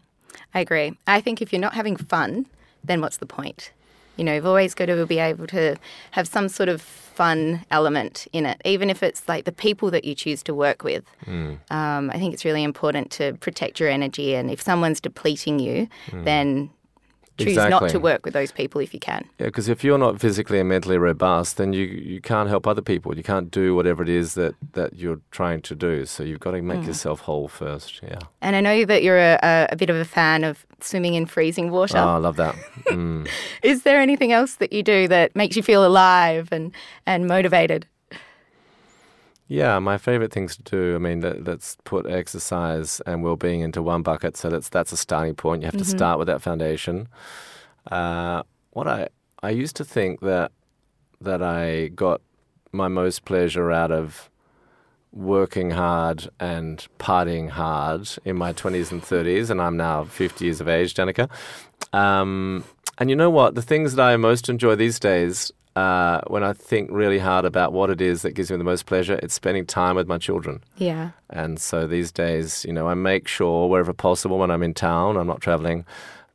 I 0.54 0.60
agree. 0.60 0.98
I 1.08 1.22
think 1.22 1.42
if 1.42 1.52
you're 1.52 1.62
not 1.62 1.74
having 1.74 1.96
fun, 1.96 2.46
then 2.84 3.02
what's 3.02 3.18
the 3.18 3.26
point? 3.26 3.72
You 4.18 4.24
know, 4.24 4.34
you've 4.36 4.46
always 4.46 4.74
got 4.74 4.86
to 4.86 5.06
be 5.06 5.20
able 5.20 5.48
to 5.48 5.76
have 6.12 6.28
some 6.28 6.48
sort 6.48 6.70
of 6.70 6.82
fun 6.82 7.66
element 7.72 8.28
in 8.34 8.46
it, 8.46 8.62
even 8.66 8.90
if 8.90 9.04
it's 9.04 9.28
like 9.28 9.46
the 9.46 9.52
people 9.52 9.92
that 9.92 10.06
you 10.06 10.16
choose 10.16 10.44
to 10.44 10.54
work 10.54 10.84
with. 10.84 11.04
Um, 11.70 12.10
I 12.12 12.18
think 12.20 12.34
it's 12.34 12.46
really 12.46 12.64
important 12.64 13.12
to 13.12 13.34
protect 13.36 13.80
your 13.80 13.90
energy, 13.90 14.36
and 14.36 14.50
if 14.50 14.62
someone's 14.62 15.02
depleting 15.02 15.60
you, 15.60 15.88
then 16.12 16.70
choose 17.38 17.56
not 17.56 17.90
to 17.90 18.00
work 18.00 18.26
with 18.26 18.34
those 18.34 18.52
people 18.52 18.82
if 18.82 18.94
you 18.94 19.00
can. 19.00 19.28
Yeah, 19.40 19.48
because 19.48 19.68
if 19.68 19.84
you're 19.84 19.98
not 19.98 20.20
physically 20.20 20.60
and 20.60 20.70
mentally 20.70 20.98
robust, 20.98 21.58
then 21.58 21.74
you 21.74 21.86
you 21.86 22.22
can't 22.22 22.50
help 22.50 22.68
other 22.68 22.82
people. 22.82 23.16
You 23.16 23.24
can't 23.24 23.52
do 23.52 23.76
whatever 23.76 24.04
it 24.04 24.10
is 24.10 24.36
that, 24.36 24.56
that 24.74 24.96
you're 24.96 25.20
trying 25.32 25.62
to 25.64 25.76
do. 25.76 26.06
So 26.06 26.24
you've 26.24 26.40
got 26.40 26.52
to 26.52 26.62
make 26.62 26.86
yourself 26.86 27.22
whole 27.22 27.48
first. 27.48 28.02
Yeah. 28.04 28.20
And 28.42 28.56
I 28.56 28.62
know 28.62 28.86
that 28.86 29.04
you're 29.04 29.18
a, 29.18 29.40
a, 29.42 29.68
a 29.72 29.76
bit 29.76 29.90
of 29.90 29.96
a 29.96 30.06
fan 30.06 30.44
of 30.44 30.66
swimming 30.80 31.16
in 31.16 31.26
freezing 31.26 31.72
water. 31.72 31.98
Oh, 31.98 32.16
I 32.16 32.18
love 32.18 32.36
that. 32.38 32.56
Mm. 32.86 33.28
Is 33.64 33.84
there 33.84 34.00
anything 34.00 34.32
else 34.32 34.56
that 34.56 34.72
you 34.72 34.84
do 34.84 35.08
that 35.08 35.36
makes 35.36 35.56
you 35.56 35.64
feel 35.64 35.86
alive 35.86 36.50
and, 36.52 36.72
and 37.06 37.28
motivated? 37.28 37.88
Yeah, 39.48 39.78
my 39.80 39.98
favorite 39.98 40.32
things 40.32 40.56
to 40.58 40.64
do. 40.64 40.96
I 40.96 40.98
mean, 40.98 41.22
let, 41.22 41.44
let's 41.44 41.78
put 41.84 42.08
exercise 42.08 43.00
and 43.06 43.24
well-being 43.24 43.62
into 43.62 43.82
one 43.82 44.02
bucket. 44.02 44.36
So 44.38 44.50
that's 44.50 44.70
that's 44.70 44.92
a 44.92 44.98
starting 44.98 45.36
point. 45.36 45.62
You 45.62 45.68
have 45.68 45.78
to 45.78 45.86
start 45.86 46.18
with 46.18 46.28
that 46.28 46.42
foundation. 46.42 47.08
Uh, 47.92 48.42
what 48.72 48.88
I 48.88 49.10
I 49.44 49.52
used 49.52 49.76
to 49.76 49.86
think 49.86 50.22
that 50.22 50.52
that 51.22 51.44
I 51.44 51.88
got 51.90 52.22
my 52.72 52.88
most 52.88 53.26
pleasure 53.26 53.72
out 53.72 53.92
of 53.92 54.30
working 55.12 55.72
hard 55.72 56.28
and 56.40 56.86
partying 57.00 57.50
hard 57.50 58.10
in 58.26 58.36
my 58.36 58.52
20s 58.52 58.92
and 58.92 59.02
30s, 59.02 59.50
and 59.50 59.62
I'm 59.62 59.78
now 59.78 60.04
50 60.04 60.44
years 60.44 60.60
of 60.60 60.68
age, 60.68 60.94
Dannika. 60.94 61.30
Um, 61.94 62.66
and 62.98 63.10
you 63.10 63.16
know 63.16 63.30
what? 63.30 63.56
The 63.56 63.62
things 63.62 63.96
that 63.96 64.06
I 64.06 64.18
most 64.18 64.50
enjoy 64.50 64.76
these 64.76 65.00
days, 65.00 65.52
uh, 65.76 66.22
when 66.28 66.44
I 66.44 66.54
think 66.54 66.90
really 66.92 67.20
hard 67.20 67.44
about 67.46 67.74
what 67.74 67.90
it 67.90 68.00
is 68.00 68.22
that 68.22 68.32
gives 68.32 68.50
me 68.50 68.58
the 68.58 68.64
most 68.64 68.86
pleasure, 68.86 69.20
it's 69.22 69.34
spending 69.34 69.66
time 69.66 69.96
with 69.96 70.08
my 70.08 70.18
children. 70.18 70.64
Yeah. 70.78 71.12
And 71.30 71.60
so 71.60 71.86
these 71.86 72.12
days, 72.12 72.64
you 72.66 72.74
know, 72.74 72.88
I 72.88 72.94
make 72.94 73.28
sure 73.28 73.68
wherever 73.68 73.94
possible 73.94 74.38
when 74.38 74.52
I'm 74.52 74.64
in 74.64 74.74
town, 74.74 75.18
I'm 75.18 75.28
not 75.28 75.42
traveling, 75.42 75.86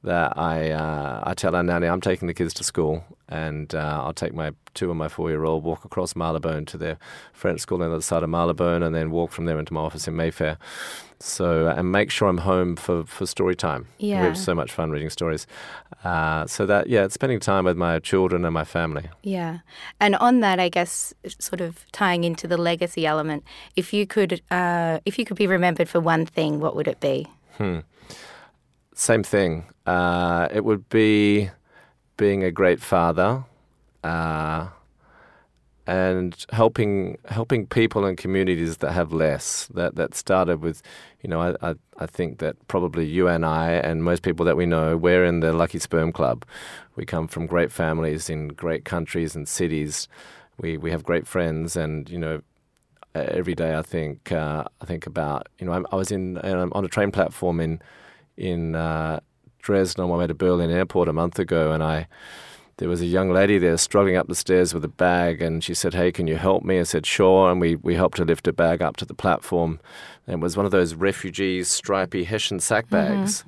that 0.03 0.39
I 0.39 0.71
uh, 0.71 1.23
I 1.25 1.35
tell 1.35 1.55
our 1.55 1.63
nanny 1.63 1.87
I'm 1.87 2.01
taking 2.01 2.27
the 2.29 2.35
kids 2.35 2.55
to 2.55 2.65
school, 2.65 3.05
and 3.29 3.75
uh, 3.75 4.03
I'll 4.03 4.15
take 4.15 4.35
my 4.35 4.53
two 4.75 4.91
and 4.91 4.99
my 4.99 5.09
four 5.09 5.31
year 5.31 5.45
old 5.45 5.63
walk 5.63 5.85
across 5.85 6.17
Marylebone 6.17 6.65
to 6.67 6.79
their 6.79 6.99
French 7.33 7.61
school 7.61 7.83
on 7.83 7.89
the 7.89 7.95
other 7.95 8.03
side 8.03 8.23
of 8.23 8.31
Marylebone, 8.31 8.83
and 8.83 8.95
then 8.95 9.11
walk 9.11 9.31
from 9.31 9.45
there 9.45 9.59
into 9.59 9.75
my 9.75 9.81
office 9.81 10.09
in 10.09 10.17
Mayfair. 10.17 10.57
So 11.19 11.69
and 11.69 11.93
make 11.93 12.11
sure 12.11 12.29
I'm 12.29 12.39
home 12.39 12.77
for 12.77 13.05
for 13.05 13.27
story 13.27 13.55
time. 13.55 13.89
Yeah, 13.99 14.21
we 14.21 14.27
have 14.29 14.39
so 14.39 14.55
much 14.55 14.73
fun 14.73 14.91
reading 14.91 15.11
stories. 15.11 15.47
Uh, 16.03 16.47
so 16.47 16.65
that 16.65 16.87
yeah, 16.89 17.05
it's 17.05 17.15
spending 17.15 17.41
time 17.41 17.65
with 17.65 17.77
my 17.77 17.99
children 17.99 18.47
and 18.47 18.55
my 18.55 18.65
family. 18.65 19.11
Yeah. 19.23 19.59
And 20.01 20.17
on 20.17 20.41
that, 20.41 20.59
I 20.59 20.71
guess, 20.71 21.13
sort 21.39 21.61
of 21.61 21.85
tying 21.93 22.25
into 22.25 22.47
the 22.47 22.57
legacy 22.57 23.05
element, 23.05 23.45
if 23.77 23.93
you 23.93 24.07
could, 24.07 24.41
uh, 24.51 25.01
if 25.05 25.19
you 25.19 25.27
could 25.27 25.37
be 25.37 25.47
remembered 25.47 25.91
for 25.91 26.01
one 26.01 26.25
thing, 26.25 26.59
what 26.59 26.75
would 26.75 26.89
it 26.89 27.01
be? 27.01 27.27
Same 29.01 29.23
thing. 29.23 29.65
Uh, 29.87 30.47
it 30.53 30.63
would 30.63 30.87
be 30.91 31.49
being 32.19 32.45
a 32.45 32.51
great 32.51 32.83
father, 32.83 33.45
uh, 34.05 34.69
and 35.87 36.45
helping 36.53 37.17
helping 37.25 37.67
people 37.67 38.05
and 38.05 38.19
communities 38.19 38.77
that 38.77 38.93
have 38.93 39.11
less. 39.11 39.69
That 39.73 39.95
that 39.95 40.15
started 40.15 40.61
with, 40.61 40.83
you 41.23 41.31
know, 41.31 41.41
I, 41.41 41.71
I 41.71 41.75
I 41.99 42.05
think 42.05 42.41
that 42.41 42.57
probably 42.69 43.07
you 43.07 43.27
and 43.27 43.47
I 43.47 43.71
and 43.71 44.05
most 44.05 44.23
people 44.23 44.45
that 44.45 44.59
we 44.59 44.67
know, 44.67 44.99
we're 44.99 45.25
in 45.25 45.41
the 45.41 45.55
Lucky 45.55 45.79
Sperm 45.79 46.13
Club. 46.13 46.45
We 46.95 47.07
come 47.07 47.27
from 47.27 47.47
great 47.47 47.73
families 47.73 48.29
in 48.29 48.49
great 48.49 48.85
countries 48.85 49.35
and 49.35 49.49
cities. 49.49 50.09
We 50.59 50.77
we 50.77 50.91
have 50.91 51.05
great 51.05 51.27
friends, 51.27 51.75
and 51.75 52.07
you 52.11 52.19
know, 52.19 52.43
every 53.15 53.55
day 53.55 53.79
I 53.79 53.83
think 53.83 54.31
uh, 54.31 54.65
I 54.83 54.85
think 54.85 55.07
about 55.07 55.49
you 55.59 55.65
know 55.65 55.73
I, 55.73 55.83
I 55.91 55.97
was 55.97 56.11
in 56.11 56.39
um, 56.45 56.71
on 56.75 56.85
a 56.85 56.89
train 56.89 57.11
platform 57.11 57.61
in 57.61 57.81
in 58.37 58.75
uh, 58.75 59.21
Dresden 59.61 60.05
on 60.05 60.11
my 60.11 60.17
way 60.17 60.27
to 60.27 60.35
Berlin 60.35 60.71
airport 60.71 61.09
a 61.09 61.13
month 61.13 61.39
ago, 61.39 61.73
and 61.73 61.83
I 61.83 62.09
there 62.81 62.89
was 62.89 63.03
a 63.03 63.07
young 63.07 63.31
lady 63.31 63.59
there 63.59 63.77
struggling 63.77 64.17
up 64.17 64.27
the 64.27 64.35
stairs 64.35 64.73
with 64.73 64.83
a 64.87 64.89
bag, 64.89 65.43
and 65.43 65.63
she 65.63 65.75
said, 65.75 65.93
"Hey, 65.93 66.11
can 66.11 66.27
you 66.27 66.37
help 66.37 66.65
me?" 66.65 66.81
I 66.81 66.85
said, 66.85 67.05
"Sure," 67.05 67.51
and 67.51 67.61
we 67.61 67.77
we 67.77 67.95
helped 67.95 68.17
her 68.17 68.25
lift 68.25 68.47
her 68.47 68.53
bag 68.53 68.81
up 68.81 68.97
to 68.97 69.05
the 69.05 69.15
platform. 69.15 69.81
And 70.27 70.37
it 70.37 70.41
was 70.41 70.57
one 70.57 70.65
of 70.65 70.73
those 70.73 70.95
refugee 70.95 71.63
stripy 71.63 72.25
Hessian 72.25 72.59
sack 72.59 72.89
bags. 72.89 73.45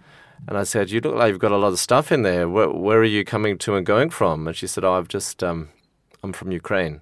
And 0.46 0.58
I 0.58 0.64
said, 0.64 0.90
"You 0.90 1.00
look 1.00 1.14
like 1.14 1.30
you've 1.30 1.38
got 1.38 1.50
a 1.52 1.56
lot 1.56 1.72
of 1.72 1.78
stuff 1.78 2.12
in 2.12 2.22
there. 2.22 2.46
Where, 2.46 2.68
where 2.68 2.98
are 2.98 3.04
you 3.04 3.24
coming 3.24 3.56
to 3.58 3.74
and 3.74 3.86
going 3.86 4.10
from?" 4.10 4.46
And 4.46 4.54
she 4.54 4.66
said, 4.66 4.84
"Oh, 4.84 4.92
I've 4.92 5.08
just 5.08 5.42
um, 5.42 5.70
I'm 6.22 6.34
from 6.34 6.52
Ukraine. 6.52 7.00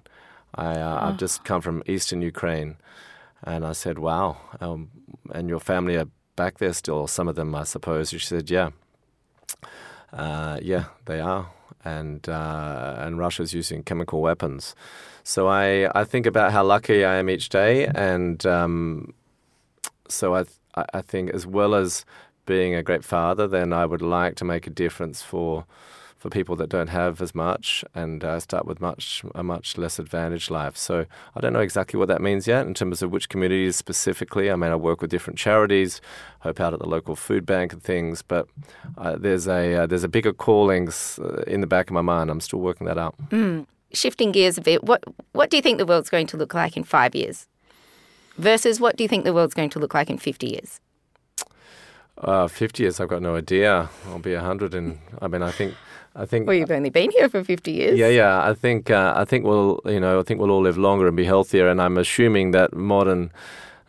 I 0.55 0.79
uh, 0.79 1.09
I've 1.09 1.17
just 1.17 1.43
come 1.43 1.59
from 1.59 1.83
eastern 1.85 2.21
Ukraine." 2.21 2.77
And 3.43 3.65
I 3.65 3.73
said, 3.73 3.99
"Wow, 3.99 4.37
um, 4.61 4.89
and 5.33 5.49
your 5.49 5.59
family 5.59 5.97
are 5.97 6.07
back 6.41 6.57
there 6.57 6.73
still? 6.73 7.07
Some 7.07 7.27
of 7.29 7.35
them, 7.35 7.49
I 7.55 7.65
suppose." 7.75 8.09
She 8.09 8.19
said, 8.19 8.49
"Yeah." 8.49 8.69
Uh, 10.23 10.57
yeah, 10.61 10.85
they 11.05 11.19
are, 11.19 11.45
and 11.85 12.21
uh, 12.27 13.03
and 13.03 13.17
Russia's 13.25 13.53
using 13.53 13.83
chemical 13.83 14.19
weapons. 14.21 14.75
So 15.23 15.39
I 15.47 15.67
I 16.01 16.03
think 16.11 16.25
about 16.25 16.51
how 16.51 16.63
lucky 16.75 17.05
I 17.05 17.15
am 17.21 17.29
each 17.29 17.47
day, 17.49 17.75
and 18.11 18.45
um, 18.45 19.13
so 20.07 20.25
I 20.35 20.43
I 20.99 21.01
think 21.11 21.29
as 21.37 21.45
well 21.45 21.73
as 21.75 22.05
being 22.45 22.75
a 22.75 22.83
great 22.83 23.03
father, 23.03 23.47
then 23.47 23.71
I 23.73 23.85
would 23.85 24.01
like 24.01 24.35
to 24.35 24.45
make 24.45 24.67
a 24.67 24.73
difference 24.83 25.21
for 25.31 25.65
for 26.21 26.29
people 26.29 26.55
that 26.55 26.69
don't 26.69 26.89
have 26.89 27.19
as 27.19 27.33
much 27.33 27.83
and 27.95 28.23
uh, 28.23 28.39
start 28.39 28.63
with 28.63 28.79
much 28.79 29.23
a 29.33 29.41
much 29.41 29.75
less 29.75 29.97
advantaged 29.97 30.51
life. 30.51 30.77
So 30.77 31.07
I 31.35 31.39
don't 31.39 31.51
know 31.51 31.61
exactly 31.61 31.97
what 31.97 32.09
that 32.09 32.21
means 32.21 32.45
yet 32.45 32.67
in 32.67 32.75
terms 32.75 33.01
of 33.01 33.11
which 33.11 33.27
communities 33.27 33.75
specifically. 33.75 34.51
I 34.51 34.55
mean, 34.55 34.69
I 34.69 34.75
work 34.75 35.01
with 35.01 35.09
different 35.09 35.39
charities, 35.39 35.99
help 36.41 36.59
out 36.59 36.73
at 36.73 36.79
the 36.79 36.87
local 36.87 37.15
food 37.15 37.43
bank 37.43 37.73
and 37.73 37.81
things, 37.81 38.21
but 38.21 38.47
uh, 38.99 39.15
there's 39.17 39.47
a 39.47 39.73
uh, 39.77 39.87
there's 39.87 40.03
a 40.03 40.07
bigger 40.07 40.31
calling 40.31 40.89
uh, 40.89 41.41
in 41.47 41.61
the 41.61 41.67
back 41.67 41.89
of 41.89 41.95
my 41.95 42.03
mind. 42.03 42.29
I'm 42.29 42.39
still 42.39 42.59
working 42.59 42.85
that 42.85 42.99
out. 42.99 43.15
Mm. 43.29 43.65
Shifting 43.91 44.31
gears 44.31 44.59
a 44.59 44.61
bit, 44.61 44.83
what 44.83 45.03
what 45.31 45.49
do 45.49 45.57
you 45.57 45.63
think 45.63 45.79
the 45.79 45.87
world's 45.87 46.11
going 46.11 46.27
to 46.27 46.37
look 46.37 46.53
like 46.53 46.77
in 46.77 46.83
five 46.83 47.15
years? 47.15 47.47
Versus 48.37 48.79
what 48.79 48.95
do 48.95 49.03
you 49.03 49.07
think 49.07 49.25
the 49.25 49.33
world's 49.33 49.55
going 49.55 49.71
to 49.71 49.79
look 49.79 49.95
like 49.95 50.11
in 50.11 50.19
50 50.19 50.47
years? 50.47 50.79
Uh, 52.21 52.47
50 52.47 52.83
years, 52.83 52.99
I've 52.99 53.09
got 53.09 53.21
no 53.21 53.35
idea. 53.35 53.89
I'll 54.07 54.19
be 54.19 54.35
100 54.35 54.75
and 54.75 54.99
I 55.21 55.27
mean, 55.27 55.41
I 55.41 55.51
think 55.51 55.73
I 56.15 56.25
think. 56.25 56.47
Well, 56.47 56.55
you've 56.55 56.71
only 56.71 56.89
been 56.89 57.11
here 57.11 57.29
for 57.29 57.43
fifty 57.43 57.71
years. 57.71 57.97
Yeah, 57.97 58.09
yeah. 58.09 58.43
I 58.43 58.53
think 58.53 58.89
uh, 58.89 59.13
I 59.15 59.23
think 59.23 59.45
we'll 59.45 59.79
you 59.85 59.99
know 59.99 60.19
I 60.19 60.23
think 60.23 60.39
we'll 60.39 60.51
all 60.51 60.61
live 60.61 60.77
longer 60.77 61.07
and 61.07 61.15
be 61.15 61.23
healthier. 61.23 61.69
And 61.69 61.81
I'm 61.81 61.97
assuming 61.97 62.51
that 62.51 62.73
modern 62.73 63.31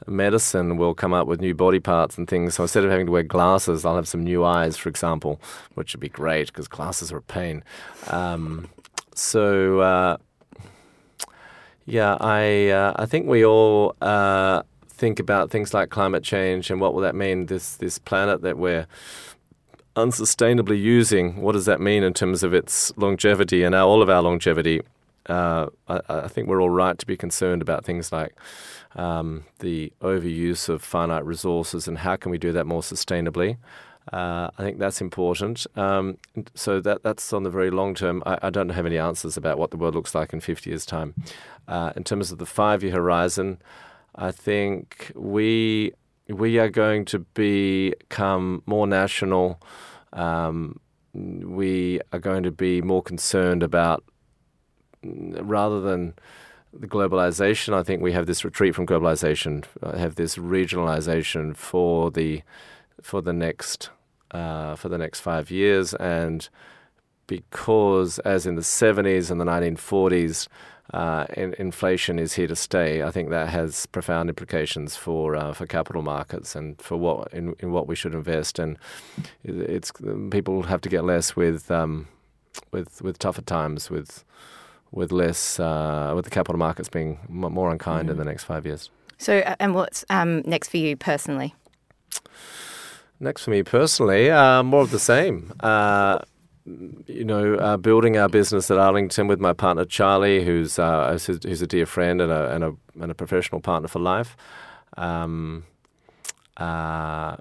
medicine 0.07 0.77
will 0.77 0.95
come 0.95 1.13
up 1.13 1.27
with 1.27 1.41
new 1.41 1.55
body 1.55 1.81
parts 1.81 2.19
and 2.19 2.29
things. 2.29 2.55
So 2.55 2.63
instead 2.63 2.85
of 2.85 2.91
having 2.91 3.07
to 3.07 3.13
wear 3.13 3.23
glasses, 3.23 3.85
I'll 3.85 3.97
have 3.97 4.09
some 4.09 4.23
new 4.23 4.45
eyes, 4.45 4.77
for 4.77 4.89
example, 4.89 5.41
which 5.75 5.95
would 5.95 6.01
be 6.01 6.09
great 6.09 6.47
because 6.49 6.69
glasses 6.69 7.13
are 7.13 7.19
a 7.19 7.23
pain. 7.23 7.65
Um, 8.09 8.69
so. 9.15 9.81
Uh, 9.81 10.17
yeah, 11.85 12.17
I 12.21 12.69
uh, 12.69 12.93
I 12.95 13.07
think 13.07 13.27
we 13.27 13.45
all 13.45 13.97
uh, 14.01 14.63
think 15.03 15.19
about 15.19 15.51
things 15.51 15.75
like 15.75 15.91
climate 15.91 16.23
change 16.23 16.71
and 16.71 16.81
what 16.81 16.95
will 16.95 17.03
that 17.03 17.17
mean 17.17 17.47
this 17.47 17.75
this 17.75 17.99
planet 17.99 18.41
that 18.43 18.57
we're 18.57 18.87
unsustainably 19.97 20.81
using, 20.81 21.43
what 21.43 21.53
does 21.53 21.67
that 21.67 21.81
mean 21.81 22.05
in 22.05 22.15
terms 22.15 22.45
of 22.45 22.55
its 22.55 22.97
longevity 22.97 23.65
and 23.65 23.75
our, 23.75 23.85
all 23.85 24.01
of 24.01 24.09
our 24.09 24.23
longevity? 24.23 24.81
Uh, 25.27 25.67
I, 25.89 26.01
I, 26.09 26.29
think 26.29 26.47
we're 26.47 26.63
all 26.63 26.71
right 26.71 26.97
to 26.99 27.05
be 27.05 27.17
concerned 27.17 27.63
about 27.63 27.85
things 27.85 28.13
like 28.13 28.33
um, 28.95 29.45
the 29.59 29.93
overuse 30.01 30.69
of 30.69 30.85
finite 30.85 31.27
resources 31.27 31.89
and 31.89 31.99
how 31.99 32.15
can 32.15 32.31
we 32.31 32.39
do 32.39 32.53
that 32.53 32.65
more 32.65 32.83
sustainably. 32.83 33.57
Uh, 34.13 34.51
I 34.57 34.63
think 34.63 34.79
that's 34.79 35.01
important. 35.01 35.67
Um, 35.75 36.17
so 36.55 36.81
that 36.81 37.03
that's 37.03 37.33
on 37.33 37.43
the 37.43 37.51
very 37.51 37.71
long 37.71 37.95
term. 37.95 38.23
I, 38.25 38.39
I, 38.43 38.51
don't 38.51 38.69
have 38.69 38.87
any 38.87 38.99
answers 38.99 39.37
about 39.37 39.59
what 39.59 39.73
the 39.73 39.77
world 39.77 39.97
looks 39.97 40.15
like 40.15 40.33
in 40.33 40.41
50 40.41 40.71
years' 40.71 40.87
time. 40.87 41.15
Uh, 41.67 41.93
in 41.97 42.05
terms 42.05 42.31
of 42.31 42.39
the 42.39 42.47
five-year 42.47 42.93
horizon, 42.93 43.59
I 44.15 44.31
think 44.31 45.13
we 45.15 45.93
we 46.29 46.59
are 46.59 46.69
going 46.69 47.05
to 47.07 47.19
become 47.19 48.63
more 48.67 48.87
national. 48.87 49.61
Um, 50.13 50.81
we 51.15 52.01
are 52.13 52.19
going 52.19 52.43
to 52.43 52.51
be 52.51 52.81
more 52.81 53.03
concerned 53.03 53.63
about 53.63 54.05
rather 55.03 55.81
than 55.81 56.15
the 56.73 56.87
globalization. 56.87 57.75
I 57.75 57.83
think 57.83 58.03
we 58.03 58.13
have 58.13 58.27
this 58.27 58.45
retreat 58.45 58.75
from 58.75 58.87
globalization, 58.87 59.65
uh, 59.83 59.97
have 59.97 60.15
this 60.15 60.37
regionalization 60.37 61.57
for 61.57 62.11
the 62.11 62.43
for 63.01 63.21
the 63.21 63.33
next 63.33 63.91
uh, 64.31 64.77
for 64.77 64.89
the 64.89 64.99
next 64.99 65.21
five 65.21 65.51
years, 65.51 65.95
and 65.95 66.49
because 67.27 68.19
as 68.21 68.47
in 68.47 68.57
the 68.57 68.63
70s 68.63 69.31
and 69.31 69.41
the 69.41 69.45
1940s 69.45 70.49
uh, 70.93 71.27
in, 71.37 71.55
inflation 71.55 72.19
is 72.19 72.35
here 72.35 72.47
to 72.47 72.57
stay. 72.57 73.03
I 73.03 73.11
think 73.11 73.31
that 73.31 73.49
has 73.49 73.87
profound 73.87 74.29
implications 74.29 74.97
for 74.97 75.37
uh, 75.37 75.53
for 75.53 75.67
capital 75.67 76.03
markets 76.03 76.55
and 76.55 76.81
for 76.81 76.97
what 76.97 77.33
in, 77.33 77.55
in 77.61 77.73
what 77.73 77.87
we 77.87 77.95
should 77.95 78.15
invest. 78.15 78.59
And 78.59 78.79
it's 79.45 79.93
people 80.31 80.65
have 80.65 80.81
to 80.83 80.89
get 80.89 81.05
less 81.05 81.37
with 81.37 81.71
um, 81.71 82.09
with 82.73 83.01
with 83.01 83.19
tougher 83.19 83.43
times 83.43 83.91
with 83.91 84.25
with 84.91 85.13
less 85.13 85.59
uh, 85.59 86.13
with 86.15 86.25
the 86.25 86.31
capital 86.31 86.59
markets 86.59 86.89
being 86.89 87.19
more 87.29 87.71
unkind 87.71 88.09
mm. 88.09 88.13
in 88.13 88.19
the 88.19 88.25
next 88.25 88.45
five 88.45 88.67
years. 88.67 88.91
So, 89.19 89.39
uh, 89.39 89.55
and 89.61 89.75
what's 89.75 90.05
um, 90.11 90.43
next 90.45 90.69
for 90.69 90.79
you 90.79 90.97
personally? 90.97 91.55
Next 93.21 93.45
for 93.45 93.51
me 93.51 93.63
personally, 93.63 94.31
uh, 94.31 94.65
more 94.65 94.83
of 94.83 94.91
the 94.91 94.99
same. 94.99 95.53
Uh, 95.61 96.19
you 96.65 97.25
know, 97.25 97.55
uh, 97.55 97.77
building 97.77 98.17
our 98.17 98.29
business 98.29 98.71
at 98.71 98.79
Arlington 98.79 99.27
with 99.27 99.41
my 99.41 99.53
partner 99.53 99.85
Charlie, 99.85 100.45
who's 100.45 100.79
uh, 100.79 101.19
who's 101.27 101.63
a 101.63 101.67
dear 101.67 101.87
friend 101.87 102.21
and 102.21 102.31
a 102.31 102.55
and 102.55 102.65
a, 102.65 102.75
and 103.01 103.11
a 103.11 103.15
professional 103.15 103.61
partner 103.61 103.89
for 103.89 103.99
life. 103.99 104.37
Um, 104.97 105.65
uh, 106.57 107.37